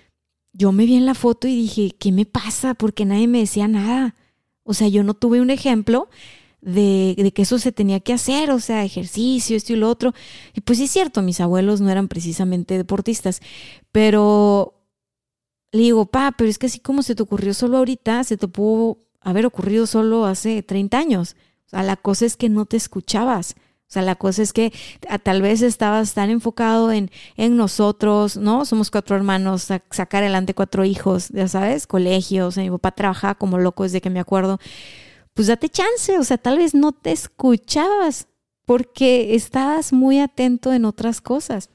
yo 0.53 0.71
me 0.71 0.85
vi 0.85 0.97
en 0.97 1.07
la 1.07 1.15
foto 1.15 1.49
y 1.49 1.57
dije, 1.57 1.97
¿qué 1.99 2.13
me 2.13 2.27
pasa? 2.27 2.75
Porque 2.75 3.07
nadie 3.07 3.27
me 3.27 3.41
decía 3.41 3.69
nada. 3.69 4.15
O 4.65 4.75
sea, 4.75 4.89
yo 4.89 5.03
no 5.03 5.15
tuve 5.15 5.41
un 5.41 5.51
ejemplo 5.51 6.09
de, 6.61 7.15
de, 7.17 7.33
que 7.33 7.43
eso 7.43 7.59
se 7.59 7.73
tenía 7.73 8.01
que 8.01 8.13
hacer, 8.13 8.51
o 8.51 8.61
sea, 8.61 8.85
ejercicio, 8.85 9.57
esto 9.57 9.73
y 9.73 9.77
lo 9.77 9.89
otro. 9.89 10.13
Y 10.55 10.61
pues 10.61 10.79
es 10.81 10.91
cierto, 10.91 11.23
mis 11.23 11.41
abuelos 11.41 11.81
no 11.81 11.91
eran 11.91 12.09
precisamente 12.09 12.77
deportistas, 12.77 13.41
pero 13.93 14.75
le 15.73 15.83
digo, 15.83 16.07
pa, 16.07 16.33
pero 16.37 16.51
es 16.51 16.59
que 16.59 16.67
así 16.67 16.81
como 16.81 17.03
se 17.03 17.15
te 17.15 17.23
ocurrió 17.23 17.55
solo 17.55 17.79
ahorita, 17.79 18.25
se 18.25 18.37
te 18.37 18.49
pudo 18.49 19.06
haber 19.27 19.45
ocurrido 19.45 19.87
solo 19.87 20.25
hace 20.25 20.63
30 20.63 20.97
años. 20.97 21.37
O 21.67 21.71
sea, 21.71 21.83
la 21.83 21.97
cosa 21.97 22.25
es 22.25 22.37
que 22.37 22.49
no 22.49 22.65
te 22.65 22.77
escuchabas. 22.77 23.57
O 23.59 23.93
sea, 23.93 24.03
la 24.03 24.15
cosa 24.15 24.43
es 24.43 24.53
que 24.53 24.73
tal 25.25 25.43
vez 25.43 25.63
estabas 25.63 26.15
tan 26.15 26.31
enfocado 26.31 26.93
en, 26.93 27.11
en 27.37 27.57
nosotros, 27.57 28.37
¿no? 28.37 28.65
Somos 28.65 28.91
cuatro 28.91 29.17
hermanos, 29.17 29.63
sacar 29.91 30.23
adelante 30.23 30.55
cuatro 30.55 30.85
hijos, 30.85 31.29
ya 31.31 31.49
sabes, 31.49 31.89
colegios. 31.89 32.57
Mi 32.57 32.71
papá 32.71 32.93
trabajaba 32.93 33.35
como 33.35 33.59
loco 33.59 33.83
desde 33.83 34.01
que 34.01 34.11
me 34.11 34.21
acuerdo. 34.21 34.61
Pues 35.35 35.49
date 35.49 35.69
chance, 35.69 36.19
o 36.19 36.25
sea, 36.25 36.39
tal 36.39 36.59
vez 36.59 36.75
no 36.75 36.93
te 36.93 37.11
escuchabas 37.11 38.29
porque 38.65 39.35
estabas 39.35 39.93
muy 39.93 40.21
atento 40.21 40.73
en 40.73 40.85
otras 40.85 41.21
cosas. 41.21 41.71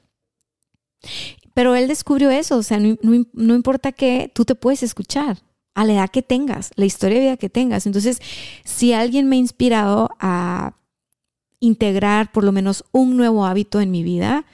Pero 1.54 1.76
él 1.76 1.90
descubrió 1.90 2.30
eso, 2.30 2.58
o 2.58 2.64
sea, 2.64 2.80
no 2.80 3.56
importa 3.56 3.92
qué, 3.92 4.32
tú 4.34 4.46
te 4.46 4.56
puedes 4.56 4.84
escuchar 4.84 5.38
a 5.74 5.86
la 5.86 5.94
edad 5.94 6.10
que 6.10 6.22
tengas, 6.22 6.72
la 6.76 6.86
historia 6.86 7.18
de 7.18 7.26
vida 7.26 7.38
que 7.38 7.50
tengas. 7.50 7.86
Entonces, 7.86 8.20
si 8.64 8.94
alguien 8.94 9.30
me 9.30 9.38
ha 9.38 9.40
inspirado 9.40 10.10
a 10.20 10.74
integrar 11.60 12.32
por 12.32 12.44
lo 12.44 12.52
menos 12.52 12.84
un 12.92 13.16
nuevo 13.18 13.46
hábito 13.46 13.80
en 13.80 13.92
mi 13.92 14.04
vida, 14.04 14.46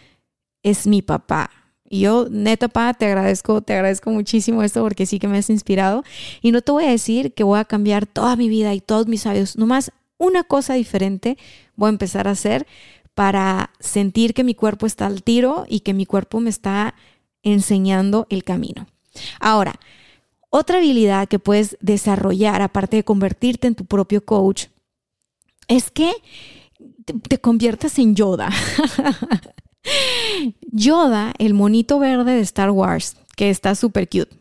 es 0.64 0.86
mi 0.88 1.02
papá. 1.02 1.50
Y 1.90 2.02
yo, 2.02 2.28
neta, 2.30 2.68
papá, 2.68 2.94
te 2.94 3.06
agradezco, 3.06 3.62
te 3.62 3.74
agradezco 3.74 4.12
muchísimo 4.12 4.62
esto 4.62 4.82
porque 4.82 5.06
sí 5.06 5.20
que 5.20 5.28
me 5.28 5.38
has 5.38 5.50
inspirado. 5.50 6.04
Y 6.42 6.52
no 6.52 6.62
te 6.62 6.72
voy 6.72 6.84
a 6.84 6.92
decir 6.92 7.34
que 7.34 7.44
voy 7.44 7.60
a 7.60 7.66
cambiar 7.66 8.06
toda 8.06 8.36
mi 8.36 8.50
vida 8.50 8.74
y 8.74 8.82
todos 8.82 9.08
mis 9.08 9.26
hábitos. 9.26 9.58
Nomás 9.58 9.92
una 10.18 10.44
cosa 10.44 10.74
diferente 10.74 11.38
voy 11.76 11.88
a 11.88 11.92
empezar 11.92 12.28
a 12.28 12.32
hacer 12.32 12.68
para 13.14 13.72
sentir 13.80 14.34
que 14.34 14.44
mi 14.44 14.54
cuerpo 14.54 14.86
está 14.86 15.06
al 15.06 15.24
tiro 15.24 15.66
y 15.68 15.80
que 15.80 15.94
mi 15.94 16.06
cuerpo 16.06 16.40
me 16.40 16.50
está 16.50 16.94
enseñando 17.42 18.28
el 18.30 18.44
camino. 18.44 18.88
Ahora, 19.40 19.80
otra 20.50 20.78
habilidad 20.78 21.28
que 21.28 21.40
puedes 21.40 21.78
desarrollar, 21.82 22.62
aparte 22.62 22.98
de 22.98 23.04
convertirte 23.04 23.68
en 23.68 23.76
tu 23.76 23.86
propio 23.86 24.24
coach, 24.24 24.68
es 25.68 25.92
que 25.92 26.12
te, 27.30 27.38
conviertas 27.40 28.00
en 28.00 28.16
Yoda. 28.16 28.50
Yoda, 30.72 31.34
el 31.38 31.54
monito 31.54 32.00
verde 32.00 32.34
de 32.34 32.42
Star 32.42 32.72
Wars, 32.72 33.18
que 33.36 33.50
está 33.50 33.76
súper 33.76 34.08
cute. 34.08 34.36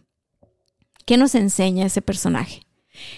¿Qué 1.04 1.16
nos 1.16 1.34
enseña 1.34 1.86
ese 1.86 2.02
personaje? 2.02 2.62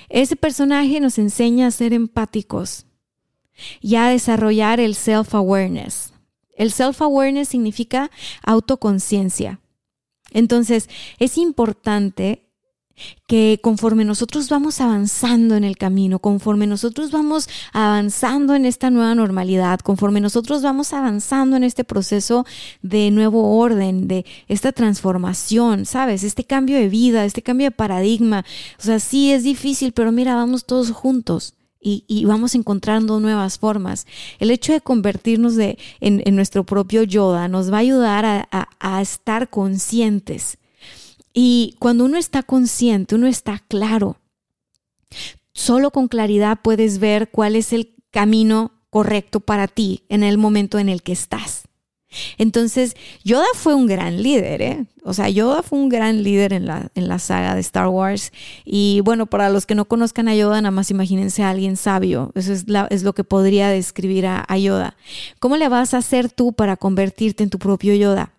Ese 0.08 0.36
personaje 0.36 1.00
nos 1.00 1.18
enseña 1.18 1.66
a 1.66 1.70
ser 1.70 1.92
empáticos 1.92 2.86
y 3.80 3.96
a 3.96 4.08
desarrollar 4.08 4.80
el 4.80 4.94
self-awareness. 4.94 6.12
El 6.56 6.72
self-awareness 6.72 7.48
significa 7.48 8.10
autoconciencia. 8.42 9.60
Entonces, 10.32 10.88
es 11.18 11.38
importante 11.38 12.47
que 13.26 13.60
conforme 13.62 14.04
nosotros 14.04 14.48
vamos 14.48 14.80
avanzando 14.80 15.54
en 15.54 15.64
el 15.64 15.76
camino, 15.76 16.18
conforme 16.18 16.66
nosotros 16.66 17.10
vamos 17.10 17.48
avanzando 17.72 18.54
en 18.54 18.64
esta 18.64 18.90
nueva 18.90 19.14
normalidad, 19.14 19.80
conforme 19.80 20.20
nosotros 20.20 20.62
vamos 20.62 20.92
avanzando 20.92 21.56
en 21.56 21.64
este 21.64 21.84
proceso 21.84 22.46
de 22.82 23.10
nuevo 23.10 23.58
orden, 23.58 24.08
de 24.08 24.24
esta 24.48 24.72
transformación, 24.72 25.84
¿sabes? 25.84 26.24
Este 26.24 26.44
cambio 26.44 26.78
de 26.78 26.88
vida, 26.88 27.24
este 27.24 27.42
cambio 27.42 27.66
de 27.66 27.70
paradigma. 27.72 28.44
O 28.78 28.82
sea, 28.82 28.98
sí 28.98 29.32
es 29.32 29.42
difícil, 29.42 29.92
pero 29.92 30.12
mira, 30.12 30.34
vamos 30.34 30.64
todos 30.64 30.90
juntos. 30.90 31.54
Y, 31.80 32.24
vamos 32.26 32.54
encontrando 32.54 33.20
nuevas 33.20 33.58
formas. 33.58 34.06
El 34.40 34.50
hecho 34.50 34.72
de 34.72 34.80
convertirnos 34.80 35.54
de, 35.54 35.78
en, 36.00 36.34
nuestro 36.34 36.64
propio 36.64 37.02
Yoda 37.04 37.48
nos 37.48 37.72
va 37.72 37.76
a 37.76 37.80
ayudar 37.80 38.48
a 38.50 39.00
estar 39.00 39.48
conscientes 39.48 40.58
y 41.40 41.76
cuando 41.78 42.04
uno 42.04 42.18
está 42.18 42.42
consciente, 42.42 43.14
uno 43.14 43.28
está 43.28 43.60
claro. 43.68 44.16
Solo 45.52 45.92
con 45.92 46.08
claridad 46.08 46.58
puedes 46.60 46.98
ver 46.98 47.30
cuál 47.30 47.54
es 47.54 47.72
el 47.72 47.94
camino 48.10 48.72
correcto 48.90 49.38
para 49.38 49.68
ti 49.68 50.02
en 50.08 50.24
el 50.24 50.36
momento 50.36 50.80
en 50.80 50.88
el 50.88 51.00
que 51.00 51.12
estás. 51.12 51.68
Entonces, 52.38 52.96
Yoda 53.22 53.46
fue 53.54 53.76
un 53.76 53.86
gran 53.86 54.20
líder, 54.20 54.62
¿eh? 54.62 54.86
O 55.04 55.14
sea, 55.14 55.28
Yoda 55.28 55.62
fue 55.62 55.78
un 55.78 55.88
gran 55.88 56.24
líder 56.24 56.52
en 56.52 56.66
la, 56.66 56.90
en 56.96 57.06
la 57.06 57.20
saga 57.20 57.54
de 57.54 57.60
Star 57.60 57.86
Wars. 57.86 58.32
Y 58.64 59.00
bueno, 59.04 59.26
para 59.26 59.48
los 59.48 59.64
que 59.64 59.76
no 59.76 59.84
conozcan 59.84 60.26
a 60.26 60.34
Yoda, 60.34 60.60
nada 60.60 60.72
más 60.72 60.90
imagínense 60.90 61.44
a 61.44 61.50
alguien 61.50 61.76
sabio. 61.76 62.32
Eso 62.34 62.52
es, 62.52 62.66
lo 62.66 63.12
que 63.12 63.22
podría 63.22 63.68
describir 63.68 64.26
a, 64.26 64.44
a 64.48 64.58
Yoda. 64.58 64.96
¿Cómo 65.38 65.56
le 65.56 65.68
vas 65.68 65.94
a 65.94 65.98
hacer 65.98 66.32
tú 66.32 66.52
para 66.52 66.76
convertirte 66.76 67.44
en 67.44 67.50
tu 67.50 67.60
propio 67.60 67.94
Yoda? 67.94 68.32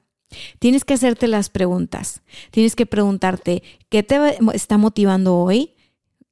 Tienes 0.60 0.86
que 0.86 0.94
hacerte 0.94 1.28
las 1.28 1.50
preguntas. 1.50 2.22
Tienes 2.52 2.76
que 2.76 2.86
preguntarte, 2.86 3.64
¿qué 3.90 4.04
te 4.04 4.38
está 4.54 4.78
motivando 4.78 5.38
hoy? 5.38 5.76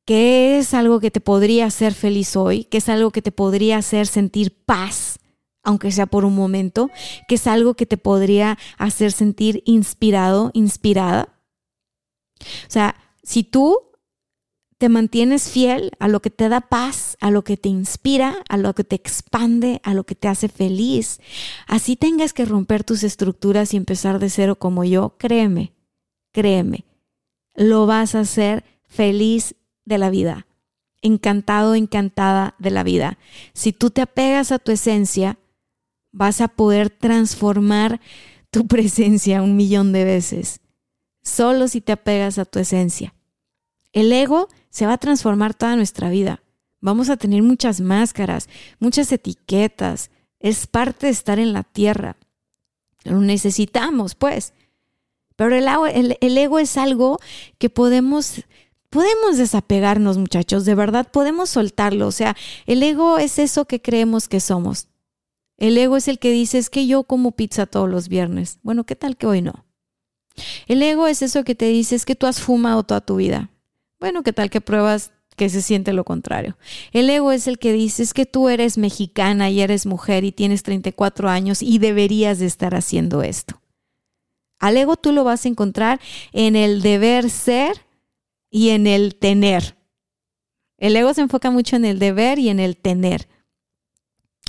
¿Qué 0.06 0.60
es 0.60 0.74
algo 0.74 1.00
que 1.00 1.12
te 1.12 1.20
podría 1.20 1.66
hacer 1.66 1.94
feliz 1.94 2.36
hoy? 2.36 2.64
¿Qué 2.66 2.78
es 2.78 2.90
algo 2.90 3.12
que 3.12 3.22
te 3.22 3.32
podría 3.32 3.78
hacer 3.78 4.08
sentir 4.08 4.64
paz, 4.66 5.20
aunque 5.64 5.92
sea 5.92 6.06
por 6.06 6.24
un 6.24 6.36
momento? 6.36 6.90
¿Qué 7.28 7.36
es 7.36 7.48
algo 7.48 7.74
que 7.74 7.86
te 7.86 7.98
podría 7.98 8.58
hacer 8.78 9.12
sentir 9.12 9.64
inspirado, 9.66 10.52
inspirada? 10.54 11.42
O 12.40 12.70
sea, 12.70 12.96
si 13.24 13.44
tú 13.44 13.78
te 14.78 14.90
mantienes 14.90 15.50
fiel 15.50 15.92
a 16.00 16.08
lo 16.08 16.22
que 16.22 16.30
te 16.30 16.50
da 16.50 16.62
paz, 16.62 17.18
a 17.20 17.32
lo 17.32 17.44
que 17.44 17.58
te 17.58 17.70
inspira, 17.70 18.38
a 18.48 18.58
lo 18.58 18.76
que 18.76 18.84
te 18.84 18.96
expande, 18.96 19.82
a 19.84 19.94
lo 19.94 20.06
que 20.06 20.16
te 20.16 20.28
hace 20.28 20.50
feliz. 20.50 21.20
Así 21.68 21.96
tengas 21.96 22.34
que 22.34 22.46
romper 22.46 22.84
tus 22.84 23.04
estructuras 23.04 23.74
y 23.74 23.78
empezar 23.78 24.20
de 24.20 24.30
cero 24.30 24.58
como 24.58 24.84
yo, 24.84 25.16
créeme, 25.18 25.74
créeme, 26.32 26.86
lo 27.56 27.88
vas 27.88 28.14
a 28.14 28.20
hacer 28.20 28.64
feliz 28.88 29.56
de 29.86 29.98
la 29.98 30.12
vida, 30.12 30.46
encantado, 31.02 31.74
encantada 31.74 32.56
de 32.60 32.70
la 32.70 32.84
vida. 32.84 33.18
Si 33.54 33.74
tú 33.74 33.90
te 33.90 34.02
apegas 34.02 34.52
a 34.52 34.60
tu 34.60 34.72
esencia, 34.72 35.40
vas 36.12 36.40
a 36.40 36.48
poder 36.48 36.92
transformar 36.92 38.00
tu 38.52 38.68
presencia 38.68 39.42
un 39.42 39.56
millón 39.56 39.92
de 39.92 40.04
veces, 40.04 40.60
solo 41.24 41.68
si 41.68 41.82
te 41.82 41.94
apegas 41.94 42.38
a 42.38 42.46
tu 42.46 42.60
esencia. 42.60 43.16
El 43.94 44.12
ego 44.12 44.48
se 44.70 44.86
va 44.86 44.94
a 44.94 44.98
transformar 44.98 45.54
toda 45.54 45.76
nuestra 45.76 46.10
vida. 46.10 46.42
Vamos 46.80 47.10
a 47.10 47.18
tener 47.18 47.42
muchas 47.42 47.82
máscaras, 47.82 48.48
muchas 48.80 49.12
etiquetas. 49.12 50.12
Es 50.40 50.68
parte 50.68 51.08
de 51.08 51.12
estar 51.12 51.40
en 51.40 51.54
la 51.54 51.64
tierra. 51.64 52.18
Lo 53.04 53.20
necesitamos, 53.22 54.16
pues. 54.16 54.54
Pero 55.36 55.56
el, 55.56 56.18
el, 56.20 56.38
ego 56.38 56.60
es 56.60 56.78
algo 56.78 57.20
que 57.58 57.70
podemos, 57.70 58.44
podemos 58.90 59.38
desapegarnos, 59.38 60.18
muchachos. 60.18 60.66
De 60.66 60.76
verdad, 60.76 61.10
podemos 61.12 61.50
soltarlo. 61.50 62.08
O 62.08 62.12
sea, 62.12 62.36
el 62.66 62.84
ego 62.84 63.18
es 63.18 63.40
eso 63.40 63.66
que 63.66 63.82
creemos 63.82 64.28
que 64.28 64.40
somos. 64.40 64.88
El 65.58 65.78
ego 65.78 65.98
es 65.98 66.08
el 66.08 66.20
que 66.20 66.32
dice, 66.32 66.60
es 66.60 66.70
que 66.70 66.86
yo 66.86 67.04
como 67.04 67.32
pizza 67.32 67.66
todos 67.66 67.90
los 67.90 68.10
viernes. 68.10 68.60
Bueno, 68.62 68.84
¿qué 68.86 68.96
tal 68.96 69.18
que 69.18 69.26
hoy 69.26 69.42
no? 69.42 69.66
El 70.68 70.84
ego 70.84 71.08
es 71.08 71.24
eso 71.24 71.44
que 71.44 71.56
te 71.56 71.66
dice, 71.66 71.96
es 71.96 72.06
que 72.06 72.16
tú 72.16 72.28
has 72.28 72.40
fumado 72.40 72.84
toda 72.84 73.02
tu 73.02 73.16
vida. 73.16 73.50
Bueno, 74.00 74.24
¿qué 74.24 74.34
tal 74.34 74.50
que 74.50 74.62
pruebas 74.62 75.12
que 75.36 75.50
se 75.50 75.62
siente 75.62 75.94
lo 75.94 76.04
contrario? 76.04 76.58
El 76.92 77.10
ego 77.10 77.32
es 77.32 77.48
el 77.48 77.60
que 77.60 77.74
dice, 77.74 78.04
es 78.04 78.14
que 78.14 78.26
tú 78.26 78.50
eres 78.50 78.78
mexicana 78.78 79.50
y 79.50 79.62
eres 79.62 79.86
mujer 79.86 80.24
y 80.24 80.32
tienes 80.32 80.64
34 80.64 81.30
años 81.30 81.62
y 81.62 81.80
deberías 81.80 82.40
de 82.40 82.46
estar 82.46 82.76
haciendo 82.76 83.24
esto. 83.24 83.62
Al 84.60 84.78
ego 84.78 84.96
tú 84.96 85.12
lo 85.12 85.24
vas 85.24 85.46
a 85.46 85.50
encontrar 85.50 86.00
en 86.32 86.56
el 86.56 86.82
deber 86.82 87.30
ser 87.30 87.86
y 88.50 88.70
en 88.70 88.88
el 88.88 89.16
tener. 89.16 89.78
El 90.78 90.96
ego 90.96 91.14
se 91.14 91.22
enfoca 91.22 91.52
mucho 91.52 91.76
en 91.76 91.86
el 91.86 92.00
deber 92.00 92.40
y 92.40 92.50
en 92.50 92.60
el 92.60 92.78
tener 92.78 93.28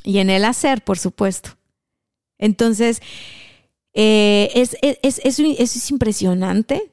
y 0.04 0.18
en 0.18 0.30
el 0.30 0.44
hacer, 0.44 0.84
por 0.84 0.98
supuesto. 0.98 1.58
Entonces, 2.38 3.02
eh, 3.92 4.50
es, 4.54 4.76
es, 4.80 5.20
es, 5.22 5.38
es, 5.38 5.90
impresionante. 5.90 6.92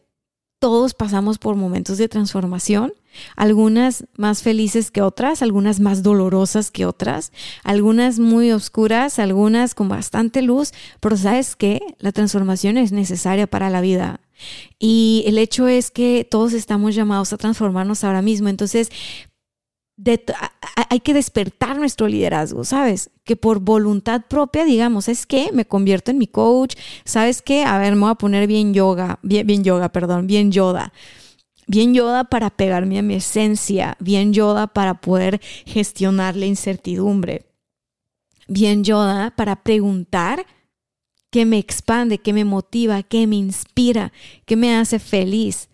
Todos 0.59 0.93
pasamos 0.93 1.37
por 1.37 1.55
momentos 1.55 1.97
de 1.97 2.07
transformación, 2.07 2.93
algunas 3.35 4.05
más 4.17 4.41
felices 4.41 4.89
que 4.91 5.01
otras, 5.01 5.41
algunas 5.41 5.79
más 5.79 6.01
dolorosas 6.01 6.71
que 6.71 6.85
otras, 6.85 7.31
algunas 7.63 8.19
muy 8.19 8.51
oscuras, 8.51 9.19
algunas 9.19 9.75
con 9.75 9.89
bastante 9.89 10.41
luz, 10.41 10.73
pero 10.99 11.17
sabes 11.17 11.55
que 11.55 11.81
la 11.99 12.11
transformación 12.11 12.77
es 12.77 12.91
necesaria 12.91 13.47
para 13.47 13.69
la 13.69 13.81
vida. 13.81 14.21
Y 14.79 15.23
el 15.27 15.37
hecho 15.37 15.67
es 15.67 15.91
que 15.91 16.27
todos 16.29 16.53
estamos 16.53 16.95
llamados 16.95 17.31
a 17.33 17.37
transformarnos 17.37 18.03
ahora 18.03 18.21
mismo. 18.21 18.49
Entonces, 18.49 18.89
hay 20.89 20.99
que 20.99 21.13
despertar 21.13 21.77
nuestro 21.77 22.07
liderazgo, 22.07 22.63
¿sabes? 22.63 23.11
Que 23.23 23.35
por 23.35 23.59
voluntad 23.59 24.23
propia 24.27 24.65
digamos, 24.65 25.07
es 25.07 25.25
que 25.25 25.51
me 25.53 25.65
convierto 25.65 26.11
en 26.11 26.17
mi 26.17 26.27
coach, 26.27 26.75
¿sabes 27.05 27.41
qué? 27.41 27.63
A 27.63 27.77
ver, 27.77 27.95
me 27.95 28.01
voy 28.01 28.11
a 28.11 28.15
poner 28.15 28.47
bien 28.47 28.73
yoga, 28.73 29.19
bien, 29.23 29.47
bien 29.47 29.63
yoga, 29.63 29.89
perdón, 29.89 30.27
bien 30.27 30.51
yoda. 30.51 30.91
Bien 31.67 31.95
yoda 31.95 32.25
para 32.25 32.51
pegarme 32.51 32.99
a 32.99 33.01
mi 33.01 33.15
esencia, 33.15 33.97
bien 33.99 34.33
yoda 34.33 34.67
para 34.67 35.01
poder 35.01 35.41
gestionar 35.65 36.35
la 36.35 36.45
incertidumbre, 36.45 37.47
bien 38.47 38.83
yoda 38.83 39.33
para 39.35 39.63
preguntar 39.63 40.45
qué 41.31 41.43
me 41.45 41.57
expande, 41.57 42.19
qué 42.19 42.33
me 42.33 42.45
motiva, 42.45 43.01
qué 43.01 43.25
me 43.25 43.37
inspira, 43.37 44.13
qué 44.45 44.55
me 44.55 44.75
hace 44.75 44.99
feliz. 44.99 45.69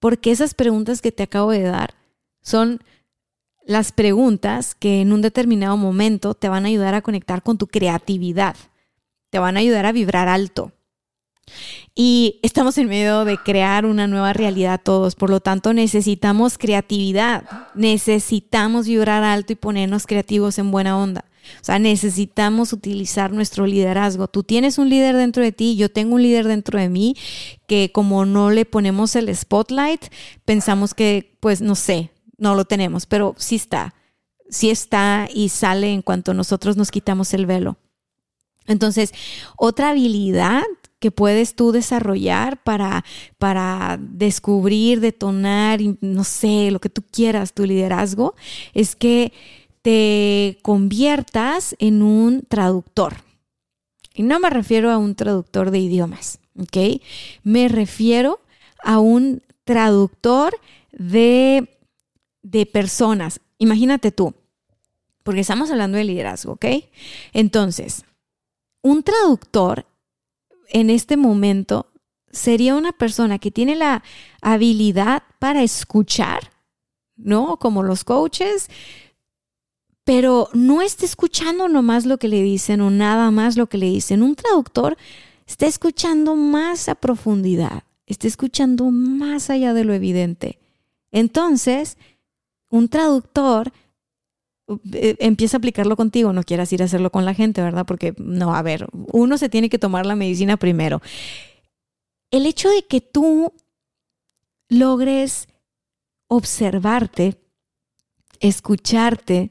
Porque 0.00 0.32
esas 0.32 0.54
preguntas 0.54 1.00
que 1.00 1.12
te 1.12 1.22
acabo 1.22 1.52
de 1.52 1.62
dar 1.62 1.94
son 2.40 2.82
las 3.66 3.92
preguntas 3.92 4.74
que 4.74 5.00
en 5.00 5.12
un 5.12 5.22
determinado 5.22 5.76
momento 5.76 6.34
te 6.34 6.48
van 6.48 6.64
a 6.64 6.68
ayudar 6.68 6.94
a 6.94 7.02
conectar 7.02 7.42
con 7.42 7.58
tu 7.58 7.66
creatividad, 7.66 8.56
te 9.30 9.38
van 9.38 9.56
a 9.56 9.60
ayudar 9.60 9.86
a 9.86 9.92
vibrar 9.92 10.28
alto. 10.28 10.72
Y 11.94 12.40
estamos 12.42 12.78
en 12.78 12.88
medio 12.88 13.24
de 13.24 13.36
crear 13.36 13.84
una 13.84 14.06
nueva 14.06 14.32
realidad 14.32 14.80
todos, 14.82 15.14
por 15.14 15.28
lo 15.28 15.40
tanto 15.40 15.72
necesitamos 15.74 16.56
creatividad, 16.56 17.44
necesitamos 17.74 18.86
vibrar 18.86 19.22
alto 19.24 19.52
y 19.52 19.56
ponernos 19.56 20.06
creativos 20.06 20.58
en 20.58 20.70
buena 20.70 20.96
onda. 20.96 21.24
O 21.60 21.64
sea, 21.64 21.78
necesitamos 21.80 22.72
utilizar 22.72 23.32
nuestro 23.32 23.66
liderazgo. 23.66 24.28
Tú 24.28 24.44
tienes 24.44 24.78
un 24.78 24.88
líder 24.88 25.16
dentro 25.16 25.42
de 25.42 25.52
ti, 25.52 25.76
yo 25.76 25.90
tengo 25.90 26.14
un 26.14 26.22
líder 26.22 26.46
dentro 26.46 26.78
de 26.78 26.88
mí, 26.88 27.16
que 27.66 27.90
como 27.92 28.24
no 28.24 28.50
le 28.50 28.64
ponemos 28.64 29.16
el 29.16 29.34
spotlight, 29.34 30.04
pensamos 30.44 30.94
que, 30.94 31.36
pues, 31.40 31.60
no 31.60 31.74
sé, 31.74 32.11
no 32.42 32.54
lo 32.54 32.64
tenemos, 32.64 33.06
pero 33.06 33.34
sí 33.38 33.54
está, 33.54 33.94
sí 34.50 34.68
está 34.68 35.28
y 35.32 35.48
sale 35.48 35.92
en 35.92 36.02
cuanto 36.02 36.34
nosotros 36.34 36.76
nos 36.76 36.90
quitamos 36.90 37.32
el 37.32 37.46
velo. 37.46 37.78
Entonces, 38.66 39.12
otra 39.56 39.90
habilidad 39.90 40.62
que 40.98 41.10
puedes 41.10 41.54
tú 41.56 41.72
desarrollar 41.72 42.62
para, 42.62 43.04
para 43.38 43.98
descubrir, 44.00 45.00
detonar, 45.00 45.80
no 46.00 46.24
sé, 46.24 46.70
lo 46.70 46.80
que 46.80 46.88
tú 46.88 47.02
quieras, 47.02 47.54
tu 47.54 47.64
liderazgo, 47.64 48.34
es 48.72 48.94
que 48.94 49.32
te 49.82 50.58
conviertas 50.62 51.74
en 51.78 52.02
un 52.02 52.42
traductor. 52.42 53.16
Y 54.14 54.22
no 54.22 54.38
me 54.38 54.50
refiero 54.50 54.90
a 54.90 54.98
un 54.98 55.14
traductor 55.14 55.70
de 55.70 55.80
idiomas, 55.80 56.38
¿ok? 56.56 57.02
Me 57.42 57.68
refiero 57.68 58.40
a 58.84 58.98
un 58.98 59.42
traductor 59.64 60.54
de 60.92 61.68
de 62.42 62.66
personas. 62.66 63.40
Imagínate 63.58 64.12
tú, 64.12 64.34
porque 65.22 65.40
estamos 65.40 65.70
hablando 65.70 65.98
de 65.98 66.04
liderazgo, 66.04 66.52
¿ok? 66.52 66.66
Entonces, 67.32 68.04
un 68.82 69.02
traductor 69.02 69.86
en 70.68 70.90
este 70.90 71.16
momento 71.16 71.86
sería 72.30 72.74
una 72.74 72.92
persona 72.92 73.38
que 73.38 73.50
tiene 73.50 73.76
la 73.76 74.02
habilidad 74.40 75.22
para 75.38 75.62
escuchar, 75.62 76.50
¿no? 77.16 77.58
Como 77.58 77.82
los 77.82 78.04
coaches, 78.04 78.68
pero 80.04 80.48
no 80.52 80.82
está 80.82 81.04
escuchando 81.04 81.68
nomás 81.68 82.06
lo 82.06 82.18
que 82.18 82.28
le 82.28 82.42
dicen 82.42 82.80
o 82.80 82.90
nada 82.90 83.30
más 83.30 83.56
lo 83.56 83.68
que 83.68 83.78
le 83.78 83.86
dicen. 83.86 84.22
Un 84.22 84.34
traductor 84.34 84.96
está 85.46 85.66
escuchando 85.66 86.34
más 86.34 86.88
a 86.88 86.94
profundidad, 86.96 87.84
está 88.06 88.26
escuchando 88.26 88.90
más 88.90 89.50
allá 89.50 89.74
de 89.74 89.84
lo 89.84 89.92
evidente. 89.92 90.58
Entonces, 91.12 91.98
un 92.72 92.88
traductor 92.88 93.70
eh, 94.92 95.16
empieza 95.20 95.56
a 95.56 95.58
aplicarlo 95.58 95.94
contigo, 95.94 96.32
no 96.32 96.42
quieras 96.42 96.72
ir 96.72 96.80
a 96.80 96.86
hacerlo 96.86 97.12
con 97.12 97.24
la 97.26 97.34
gente, 97.34 97.60
¿verdad? 97.60 97.84
Porque 97.86 98.14
no, 98.16 98.54
a 98.54 98.62
ver, 98.62 98.88
uno 99.12 99.36
se 99.36 99.50
tiene 99.50 99.68
que 99.68 99.78
tomar 99.78 100.06
la 100.06 100.16
medicina 100.16 100.56
primero. 100.56 101.02
El 102.30 102.46
hecho 102.46 102.70
de 102.70 102.82
que 102.86 103.02
tú 103.02 103.52
logres 104.70 105.48
observarte, 106.28 107.38
escucharte, 108.40 109.50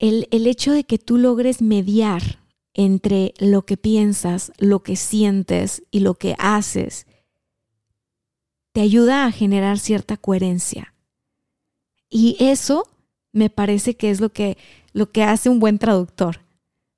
el, 0.00 0.26
el 0.32 0.48
hecho 0.48 0.72
de 0.72 0.82
que 0.82 0.98
tú 0.98 1.18
logres 1.18 1.62
mediar 1.62 2.40
entre 2.74 3.32
lo 3.38 3.62
que 3.64 3.76
piensas, 3.76 4.52
lo 4.58 4.82
que 4.82 4.96
sientes 4.96 5.84
y 5.92 6.00
lo 6.00 6.14
que 6.14 6.34
haces, 6.38 7.06
te 8.72 8.80
ayuda 8.80 9.24
a 9.24 9.30
generar 9.30 9.78
cierta 9.78 10.16
coherencia. 10.16 10.94
Y 12.10 12.36
eso 12.40 12.88
me 13.32 13.48
parece 13.48 13.94
que 13.94 14.10
es 14.10 14.20
lo 14.20 14.30
que, 14.30 14.58
lo 14.92 15.10
que 15.10 15.22
hace 15.22 15.48
un 15.48 15.60
buen 15.60 15.78
traductor. 15.78 16.40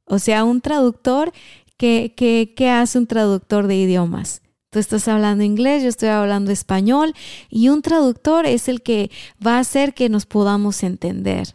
O 0.07 0.19
sea, 0.19 0.45
un 0.45 0.61
traductor, 0.61 1.33
¿qué, 1.77 2.13
qué, 2.17 2.71
hace 2.71 2.99
un 2.99 3.07
traductor 3.07 3.67
de 3.67 3.77
idiomas? 3.77 4.43
Tú 4.71 4.79
estás 4.79 5.07
hablando 5.07 5.45
inglés, 5.45 5.83
yo 5.83 5.91
estoy 5.91 6.09
hablando 6.09 6.51
español 6.51 7.15
y 7.51 7.69
un 7.69 7.83
traductor 7.83 8.47
es 8.47 8.69
el 8.69 8.83
que 8.83 9.11
va 9.47 9.57
a 9.57 9.61
hacer 9.61 9.93
que 9.93 10.09
nos 10.09 10.25
podamos 10.25 10.83
entender 10.83 11.55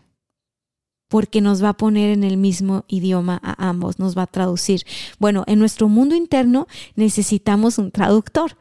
porque 1.08 1.42
nos 1.42 1.64
va 1.64 1.70
a 1.70 1.78
poner 1.78 2.12
en 2.12 2.24
el 2.24 2.38
mismo 2.38 2.84
idioma 2.88 3.40
a 3.42 3.70
ambos, 3.70 3.98
nos 3.98 4.18
va 4.18 4.24
a 4.24 4.28
traducir. 4.28 4.82
Bueno, 5.20 5.44
en 5.48 5.60
nuestro 5.60 5.88
mundo 5.88 6.16
interno 6.16 6.68
necesitamos 6.96 7.78
un 7.78 7.92
traductor, 7.92 8.58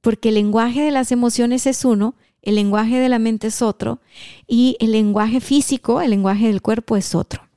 porque 0.00 0.30
el 0.30 0.36
lenguaje 0.36 0.82
de 0.82 0.90
las 0.90 1.12
emociones 1.12 1.66
es 1.66 1.84
uno 1.84 2.14
el 2.42 2.54
lenguaje 2.54 2.98
de 2.98 3.08
la 3.08 3.18
mente 3.18 3.48
es 3.48 3.62
otro 3.62 4.00
y 4.46 4.76
el 4.80 4.92
lenguaje 4.92 5.40
físico, 5.40 6.00
el 6.00 6.10
lenguaje 6.10 6.46
del 6.46 6.62
cuerpo 6.62 6.96
es 6.96 7.14
otro. 7.14 7.48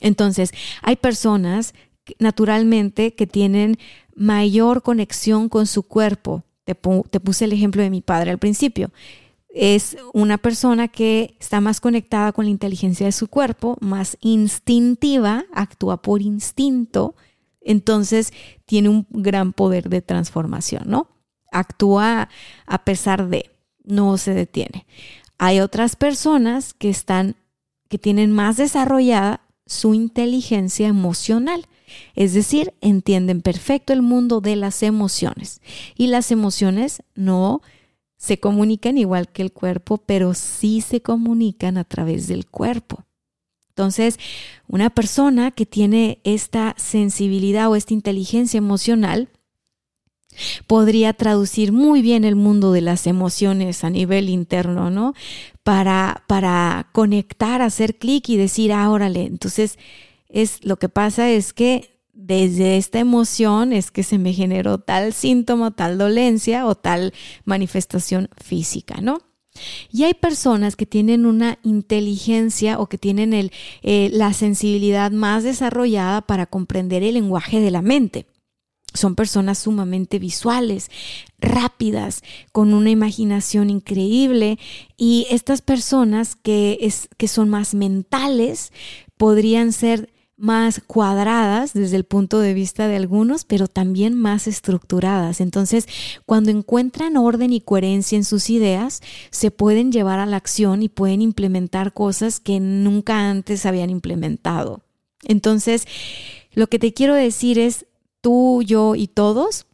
Entonces, 0.00 0.52
hay 0.82 0.96
personas 0.96 1.74
naturalmente 2.18 3.14
que 3.14 3.26
tienen 3.26 3.78
mayor 4.14 4.82
conexión 4.82 5.48
con 5.48 5.66
su 5.66 5.82
cuerpo. 5.84 6.44
Te, 6.64 6.74
puse 6.74 7.44
el 7.44 7.52
ejemplo 7.52 7.82
de 7.82 7.90
mi 7.90 8.00
padre 8.00 8.30
al 8.30 8.38
principio. 8.38 8.90
Es 9.48 9.96
una 10.12 10.38
persona 10.38 10.88
que 10.88 11.36
está 11.38 11.60
más 11.60 11.80
conectada 11.80 12.32
con 12.32 12.46
la 12.46 12.50
inteligencia 12.50 13.06
de 13.06 13.12
su 13.12 13.28
cuerpo, 13.28 13.76
más 13.80 14.16
instintiva, 14.20 15.44
actúa 15.52 16.02
por 16.02 16.22
instinto, 16.22 17.14
entonces 17.60 18.32
tiene 18.66 18.88
un 18.88 19.06
gran 19.10 19.52
poder 19.52 19.88
de 19.88 20.02
transformación, 20.02 20.84
¿no? 20.86 21.08
Actúa 21.52 22.28
a 22.66 22.84
pesar 22.84 23.28
de 23.28 23.53
no 23.84 24.16
se 24.18 24.34
detiene. 24.34 24.86
Hay 25.38 25.60
otras 25.60 25.96
personas 25.96 26.74
que 26.74 26.90
están, 26.90 27.36
que 27.88 27.98
tienen 27.98 28.32
más 28.32 28.56
desarrollada 28.56 29.40
su 29.66 29.94
inteligencia 29.94 30.88
emocional. 30.88 31.66
Es 32.14 32.34
decir, 32.34 32.74
entienden 32.80 33.40
perfecto 33.40 33.92
el 33.92 34.02
mundo 34.02 34.40
de 34.40 34.56
las 34.56 34.82
emociones. 34.82 35.60
Y 35.96 36.08
las 36.08 36.30
emociones 36.30 37.02
no 37.14 37.62
se 38.16 38.38
comunican 38.40 38.98
igual 38.98 39.28
que 39.28 39.42
el 39.42 39.52
cuerpo, 39.52 39.98
pero 39.98 40.34
sí 40.34 40.80
se 40.80 41.02
comunican 41.02 41.76
a 41.76 41.84
través 41.84 42.26
del 42.26 42.46
cuerpo. 42.46 43.04
Entonces, 43.68 44.18
una 44.68 44.88
persona 44.88 45.50
que 45.50 45.66
tiene 45.66 46.20
esta 46.24 46.74
sensibilidad 46.78 47.68
o 47.68 47.76
esta 47.76 47.92
inteligencia 47.92 48.58
emocional 48.58 49.28
podría 50.66 51.12
traducir 51.12 51.72
muy 51.72 52.02
bien 52.02 52.24
el 52.24 52.36
mundo 52.36 52.72
de 52.72 52.80
las 52.80 53.06
emociones 53.06 53.84
a 53.84 53.90
nivel 53.90 54.28
interno, 54.28 54.90
¿no? 54.90 55.14
Para, 55.62 56.24
para 56.26 56.88
conectar, 56.92 57.62
hacer 57.62 57.96
clic 57.96 58.28
y 58.28 58.36
decir, 58.36 58.72
ah, 58.72 58.90
órale, 58.90 59.24
entonces 59.24 59.78
es 60.28 60.64
lo 60.64 60.76
que 60.76 60.88
pasa 60.88 61.30
es 61.30 61.52
que 61.52 61.94
desde 62.12 62.76
esta 62.76 63.00
emoción 63.00 63.72
es 63.72 63.90
que 63.90 64.02
se 64.02 64.18
me 64.18 64.32
generó 64.32 64.78
tal 64.78 65.12
síntoma, 65.12 65.72
tal 65.72 65.98
dolencia 65.98 66.66
o 66.66 66.74
tal 66.74 67.12
manifestación 67.44 68.28
física, 68.36 69.00
¿no? 69.00 69.18
Y 69.90 70.04
hay 70.04 70.14
personas 70.14 70.74
que 70.74 70.86
tienen 70.86 71.26
una 71.26 71.58
inteligencia 71.62 72.80
o 72.80 72.88
que 72.88 72.98
tienen 72.98 73.32
el, 73.32 73.52
eh, 73.82 74.10
la 74.12 74.32
sensibilidad 74.32 75.12
más 75.12 75.44
desarrollada 75.44 76.22
para 76.22 76.46
comprender 76.46 77.02
el 77.02 77.14
lenguaje 77.14 77.60
de 77.60 77.70
la 77.70 77.82
mente. 77.82 78.26
Son 78.94 79.16
personas 79.16 79.58
sumamente 79.58 80.18
visuales, 80.18 80.90
rápidas, 81.38 82.22
con 82.52 82.72
una 82.72 82.90
imaginación 82.90 83.68
increíble 83.68 84.58
y 84.96 85.26
estas 85.30 85.60
personas 85.60 86.36
que, 86.36 86.78
es, 86.80 87.08
que 87.16 87.28
son 87.28 87.48
más 87.48 87.74
mentales 87.74 88.72
podrían 89.16 89.72
ser 89.72 90.14
más 90.36 90.80
cuadradas 90.86 91.72
desde 91.74 91.96
el 91.96 92.04
punto 92.04 92.40
de 92.40 92.54
vista 92.54 92.88
de 92.88 92.96
algunos, 92.96 93.44
pero 93.44 93.68
también 93.68 94.14
más 94.14 94.46
estructuradas. 94.46 95.40
Entonces, 95.40 95.86
cuando 96.26 96.50
encuentran 96.50 97.16
orden 97.16 97.52
y 97.52 97.60
coherencia 97.60 98.16
en 98.16 98.24
sus 98.24 98.50
ideas, 98.50 99.00
se 99.30 99.50
pueden 99.50 99.92
llevar 99.92 100.18
a 100.18 100.26
la 100.26 100.36
acción 100.36 100.82
y 100.82 100.88
pueden 100.88 101.22
implementar 101.22 101.92
cosas 101.92 102.40
que 102.40 102.58
nunca 102.60 103.30
antes 103.30 103.64
habían 103.64 103.90
implementado. 103.90 104.82
Entonces, 105.22 105.86
lo 106.52 106.66
que 106.66 106.78
te 106.78 106.92
quiero 106.92 107.14
decir 107.14 107.58
es, 107.58 107.86
tú, 108.24 108.62
yo 108.62 108.94
y 108.94 109.06
todos 109.06 109.66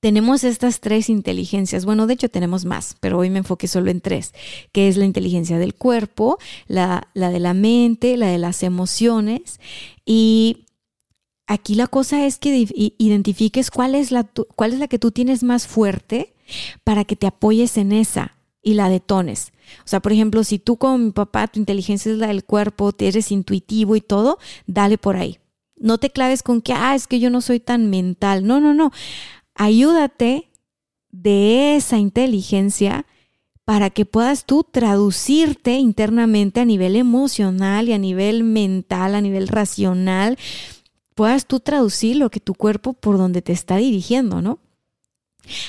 tenemos 0.00 0.44
estas 0.44 0.80
tres 0.80 1.10
inteligencias. 1.10 1.84
Bueno, 1.84 2.06
de 2.06 2.14
hecho 2.14 2.30
tenemos 2.30 2.64
más, 2.64 2.96
pero 3.00 3.18
hoy 3.18 3.28
me 3.28 3.38
enfoqué 3.38 3.68
solo 3.68 3.90
en 3.90 4.00
tres, 4.00 4.32
que 4.72 4.88
es 4.88 4.96
la 4.96 5.04
inteligencia 5.04 5.58
del 5.58 5.74
cuerpo, 5.74 6.38
la, 6.68 7.06
de 7.14 7.38
la 7.38 7.52
mente, 7.52 8.16
la 8.16 8.28
de 8.28 8.38
las 8.38 8.62
emociones. 8.62 9.60
Y 10.06 10.64
aquí 11.46 11.74
la 11.74 11.86
cosa 11.86 12.24
es 12.24 12.38
que 12.38 12.66
identifiques 12.98 13.70
cuál 13.70 13.94
es, 13.94 14.10
la, 14.10 14.24
cuál 14.54 14.72
es 14.72 14.78
la 14.78 14.88
que 14.88 14.98
tú 14.98 15.10
tienes 15.10 15.42
más 15.42 15.66
fuerte 15.66 16.32
para 16.82 17.04
que 17.04 17.16
te 17.16 17.26
apoyes 17.26 17.76
en 17.76 17.92
esa 17.92 18.36
y 18.62 18.72
la 18.72 18.88
detones. 18.88 19.52
O 19.84 19.88
sea, 19.88 20.00
por 20.00 20.12
ejemplo, 20.12 20.44
si 20.44 20.58
tú 20.58 20.78
con 20.78 21.06
mi 21.06 21.10
papá, 21.10 21.46
tu 21.46 21.58
inteligencia 21.58 22.10
es 22.10 22.16
la 22.16 22.28
del 22.28 22.44
cuerpo, 22.44 22.94
eres 22.98 23.30
intuitivo 23.30 23.96
y 23.96 24.00
todo, 24.00 24.38
dale 24.66 24.96
por 24.96 25.16
ahí. 25.16 25.38
No 25.76 25.98
te 25.98 26.10
claves 26.10 26.42
con 26.42 26.62
que, 26.62 26.72
ah, 26.72 26.94
es 26.94 27.06
que 27.06 27.20
yo 27.20 27.30
no 27.30 27.40
soy 27.40 27.60
tan 27.60 27.90
mental. 27.90 28.46
No, 28.46 28.60
no, 28.60 28.74
no. 28.74 28.92
Ayúdate 29.54 30.50
de 31.10 31.76
esa 31.76 31.98
inteligencia 31.98 33.06
para 33.64 33.90
que 33.90 34.04
puedas 34.04 34.46
tú 34.46 34.64
traducirte 34.64 35.72
internamente 35.72 36.60
a 36.60 36.64
nivel 36.64 36.94
emocional 36.94 37.88
y 37.88 37.94
a 37.94 37.98
nivel 37.98 38.44
mental, 38.44 39.14
a 39.14 39.20
nivel 39.20 39.48
racional, 39.48 40.38
puedas 41.16 41.46
tú 41.46 41.58
traducir 41.58 42.16
lo 42.16 42.30
que 42.30 42.38
tu 42.38 42.54
cuerpo 42.54 42.92
por 42.92 43.18
donde 43.18 43.42
te 43.42 43.52
está 43.52 43.76
dirigiendo, 43.76 44.40
¿no? 44.40 44.60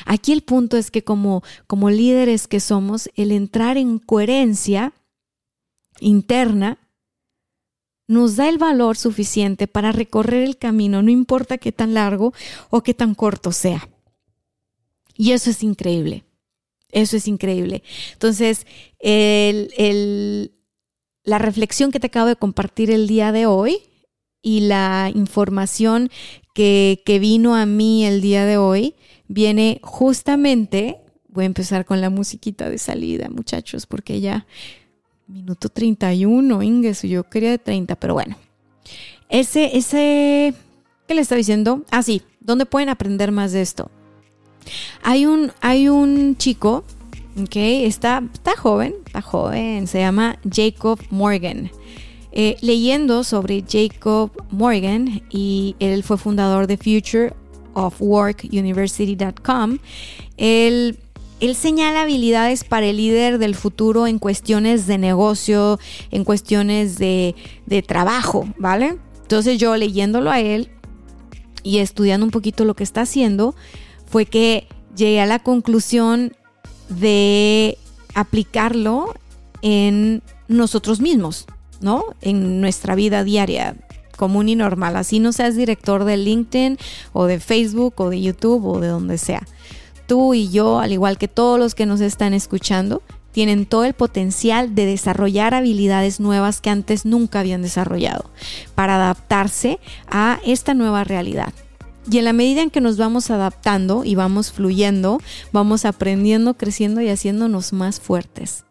Aquí 0.06 0.32
el 0.32 0.41
punto 0.41 0.78
es 0.78 0.91
que 0.91 1.04
como, 1.04 1.43
como 1.65 1.89
líderes 1.89 2.48
que 2.48 2.60
somos, 2.60 3.10
el 3.15 3.32
entrar 3.32 3.78
en 3.78 4.00
coherencia 4.00 4.93
interna 6.00 6.78
nos 8.08 8.38
da 8.38 8.50
el 8.50 8.58
valor 8.58 8.98
suficiente 8.98 9.67
para 9.67 9.91
recorrer 9.91 10.43
el 10.43 10.58
camino, 10.58 11.02
no 11.02 11.12
importa 11.12 11.58
qué 11.58 11.72
tan 11.72 11.93
largo 11.93 12.34
o 12.70 12.82
qué 12.82 12.93
tan 12.93 13.13
corto 13.15 13.52
sea. 13.52 13.89
Y 15.15 15.32
eso 15.32 15.50
es 15.50 15.63
increíble. 15.63 16.24
Eso 16.91 17.17
es 17.17 17.28
increíble. 17.28 17.84
Entonces, 18.13 18.65
la 21.24 21.38
reflexión 21.38 21.91
que 21.91 22.00
te 22.00 22.08
acabo 22.08 22.28
de 22.28 22.38
compartir 22.38 22.91
el 22.91 23.08
día 23.08 23.32
de 23.32 23.46
hoy 23.46 23.82
y 24.41 24.62
la 24.62 25.12
información 25.13 26.10
que, 26.54 27.04
que 27.06 27.20
vino 27.20 27.56
a 27.56 27.65
mí 27.65 28.06
el 28.06 28.22
día 28.22 28.46
de 28.46 28.58
hoy 28.58 28.96
viene 29.28 29.80
justamente, 29.84 30.98
voy 31.28 31.43
a 31.43 31.48
empezar 31.48 31.86
con 31.86 32.00
la 32.00 32.10
musiquita 32.10 32.70
de 32.70 32.78
salida, 32.78 33.28
muchachos, 33.30 33.86
porque 33.86 34.22
ya 34.22 34.48
Minuto 35.28 35.68
31, 35.68 36.63
Inges, 36.63 37.02
yo 37.02 37.24
quería 37.26 37.52
de 37.52 37.58
30, 37.58 37.98
pero 37.98 38.13
bueno. 38.13 38.38
Ese, 39.28 39.76
ese, 39.78 40.54
¿qué 41.06 41.16
le 41.16 41.20
está 41.20 41.36
diciendo? 41.36 41.84
Ah, 41.92 42.02
sí, 42.02 42.22
¿dónde 42.40 42.66
pueden 42.66 42.88
aprender 42.88 43.34
más 43.34 43.52
de 43.52 43.62
esto? 43.62 43.92
Hay 45.04 45.26
un, 45.26 45.52
hay 45.60 45.90
un 45.90 46.38
chico, 46.38 46.86
ok, 47.42 47.56
está, 47.56 48.24
está 48.34 48.56
joven, 48.56 48.96
está 49.06 49.22
joven, 49.22 49.88
se 49.88 50.00
llama 50.00 50.40
Jacob 50.50 51.02
Morgan. 51.10 51.72
Eh, 52.32 52.56
leyendo 52.62 53.26
sobre 53.26 53.66
Jacob 53.68 54.32
Morgan, 54.52 55.24
y 55.30 55.76
él 55.80 56.04
fue 56.04 56.18
fundador 56.18 56.68
de 56.68 56.78
Future 56.78 57.34
of 57.74 58.02
Work 58.02 58.48
University.com, 58.50 59.78
él 60.38 60.98
él 61.39 61.56
señala 61.56 62.02
habilidades 62.02 62.63
para 62.63 62.88
el 62.88 62.97
líder 62.97 63.38
del 63.38 63.56
futuro 63.56 64.08
en 64.08 64.17
cuestiones 64.19 64.88
de 64.88 64.97
negocio, 64.97 65.80
en 66.10 66.23
cuestiones 66.23 66.97
de, 66.97 67.36
trabajo, 67.88 68.47
¿vale? 68.58 68.97
Entonces 69.21 69.60
yo 69.60 69.76
leyéndolo 69.76 70.32
a 70.32 70.39
él 70.39 70.71
y 71.63 71.80
estudiando 71.80 72.26
un 72.26 72.32
poquito 72.32 72.65
lo 72.65 72.76
que 72.76 72.84
está 72.84 73.02
haciendo, 73.02 73.56
fue 74.08 74.26
que 74.26 74.67
llegué 74.95 75.21
a 75.21 75.26
la 75.26 75.39
conclusión 75.39 76.34
de 76.89 77.78
aplicarlo 78.15 79.13
en 79.62 80.23
nosotros 80.47 81.02
mismos, 81.02 81.45
¿no? 81.82 82.04
En 82.21 82.62
nuestra 82.62 82.95
vida 82.95 83.23
diaria 83.23 83.76
común 84.15 84.50
y 84.50 84.56
normal. 84.56 84.95
Así 84.95 85.19
no 85.19 85.34
seas 85.34 85.56
director 85.56 86.04
de 86.04 86.17
LinkedIn 86.17 86.80
o 87.13 87.26
de 87.26 87.39
Facebook 87.39 87.93
o 87.97 88.10
de 88.10 88.21
YouTube 88.21 88.65
o 88.65 88.80
de 88.80 88.88
donde 88.88 89.19
sea 89.19 89.45
tú 90.08 90.34
y 90.34 90.50
yo, 90.50 90.80
al 90.80 90.91
igual 90.91 91.17
que 91.17 91.28
todos 91.28 91.60
los 91.60 91.76
que 91.76 91.86
nos 91.86 92.02
están 92.02 92.34
escuchando, 92.34 93.04
tienen 93.32 93.67
todo 93.67 93.84
el 93.84 93.93
potencial 93.93 94.74
de 94.74 94.88
desarrollar 94.88 95.54
habilidades 95.54 96.20
nuevas 96.20 96.60
que 96.60 96.72
antes 96.72 97.06
nunca 97.06 97.41
habían 97.41 97.62
desarrollado 97.62 98.32
para 98.74 98.96
adaptarse 98.96 99.80
a 100.10 100.39
esta 100.43 100.74
nueva 100.74 101.04
realidad. 101.04 101.54
Y 102.10 102.17
en 102.17 102.26
la 102.26 102.34
medida 102.34 102.62
en 102.62 102.70
que 102.70 102.82
nos 102.82 102.98
vamos 102.98 103.30
adaptando 103.30 104.06
y 104.06 104.15
vamos 104.15 104.52
fluyendo, 104.52 105.22
vamos 105.52 105.86
aprendiendo, 105.86 106.56
creciendo 106.56 107.02
y 107.02 107.10
haciéndonos 107.10 107.74
más 107.74 108.00
fuertes. 108.00 108.66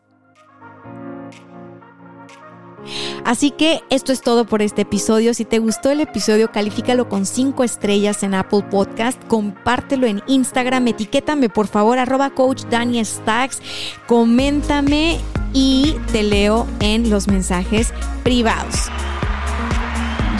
Así 3.24 3.50
que 3.50 3.82
esto 3.90 4.12
es 4.12 4.20
todo 4.20 4.46
por 4.46 4.62
este 4.62 4.82
episodio. 4.82 5.34
Si 5.34 5.44
te 5.44 5.58
gustó 5.58 5.90
el 5.90 6.00
episodio, 6.00 6.50
califícalo 6.50 7.08
con 7.08 7.26
5 7.26 7.64
estrellas 7.64 8.22
en 8.22 8.34
Apple 8.34 8.64
Podcast, 8.70 9.22
compártelo 9.26 10.06
en 10.06 10.22
Instagram, 10.26 10.88
etiquétame 10.88 11.48
por 11.48 11.66
favor, 11.66 11.98
arroba 11.98 12.30
coach 12.30 12.64
Dani 12.70 13.04
Stacks, 13.04 13.60
coméntame 14.06 15.18
y 15.52 15.96
te 16.12 16.22
leo 16.22 16.66
en 16.80 17.10
los 17.10 17.28
mensajes 17.28 17.92
privados. 18.22 18.90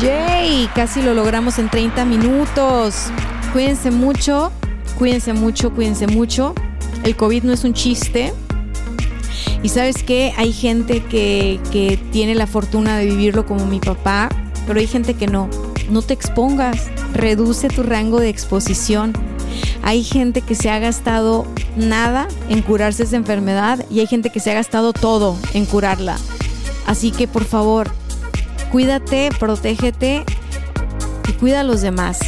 Yay, 0.01 0.69
casi 0.75 1.01
lo 1.01 1.15
logramos 1.15 1.59
en 1.59 1.71
30 1.71 2.05
minutos. 2.05 3.07
Cuídense 3.53 3.91
mucho, 3.91 4.53
cuídense 4.99 5.33
mucho, 5.33 5.73
cuídense 5.73 6.07
mucho. 6.07 6.55
El 7.03 7.17
COVID 7.17 7.45
no 7.45 7.53
es 7.53 7.65
un 7.65 7.73
chiste. 7.73 8.35
Y 9.62 9.68
sabes 9.68 10.03
que 10.03 10.33
hay 10.37 10.53
gente 10.53 11.03
que, 11.05 11.61
que 11.72 11.99
tiene 12.12 12.35
la 12.35 12.46
fortuna 12.46 12.96
de 12.99 13.07
vivirlo 13.07 13.46
como 13.46 13.66
mi 13.66 13.81
papá, 13.81 14.29
pero 14.66 14.81
hay 14.81 14.87
gente 14.87 15.14
que 15.14 15.27
no. 15.27 15.49
No 15.90 16.03
te 16.03 16.14
expongas, 16.14 16.88
reduce 17.12 17.68
tu 17.68 17.83
rango 17.83 18.18
de 18.20 18.29
exposición. 18.29 19.12
Hay 19.83 20.03
gente 20.03 20.40
que 20.42 20.55
se 20.55 20.70
ha 20.70 20.79
gastado 20.79 21.46
nada 21.77 22.27
en 22.49 22.62
curarse 22.62 23.05
esa 23.05 23.16
enfermedad 23.16 23.85
y 23.90 24.01
hay 24.01 24.07
gente 24.07 24.31
que 24.31 24.40
se 24.40 24.51
ha 24.51 24.55
gastado 24.55 24.93
todo 24.93 25.37
en 25.55 25.64
curarla. 25.64 26.18
Así 26.87 27.11
que 27.11 27.28
por 27.28 27.45
favor, 27.45 27.91
cuídate, 28.72 29.30
protégete 29.39 30.24
y 31.28 31.32
cuida 31.32 31.61
a 31.61 31.64
los 31.64 31.82
demás. 31.82 32.18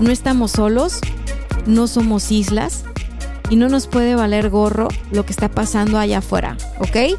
No 0.00 0.10
estamos 0.10 0.52
solos, 0.52 0.98
no 1.66 1.86
somos 1.86 2.32
islas 2.32 2.84
y 3.50 3.56
no 3.56 3.68
nos 3.68 3.86
puede 3.86 4.14
valer 4.14 4.50
gorro 4.50 4.88
lo 5.10 5.24
que 5.24 5.32
está 5.32 5.48
pasando 5.48 5.98
allá 5.98 6.18
afuera, 6.18 6.56
¿ok? 6.78 7.18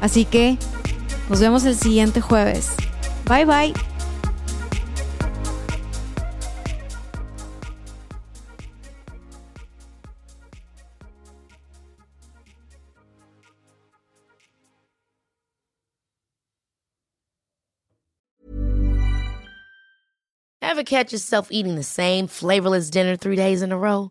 Así 0.00 0.24
que 0.24 0.58
nos 1.28 1.40
vemos 1.40 1.64
el 1.64 1.76
siguiente 1.76 2.20
jueves. 2.20 2.72
Bye 3.28 3.44
bye. 3.44 3.72
Ever 20.60 20.84
catch 20.84 21.12
yourself 21.12 21.48
eating 21.50 21.74
the 21.74 21.82
same 21.82 22.26
flavorless 22.26 22.88
dinner 22.88 23.14
three 23.14 23.36
days 23.36 23.60
in 23.60 23.72
a 23.72 23.78
row? 23.78 24.10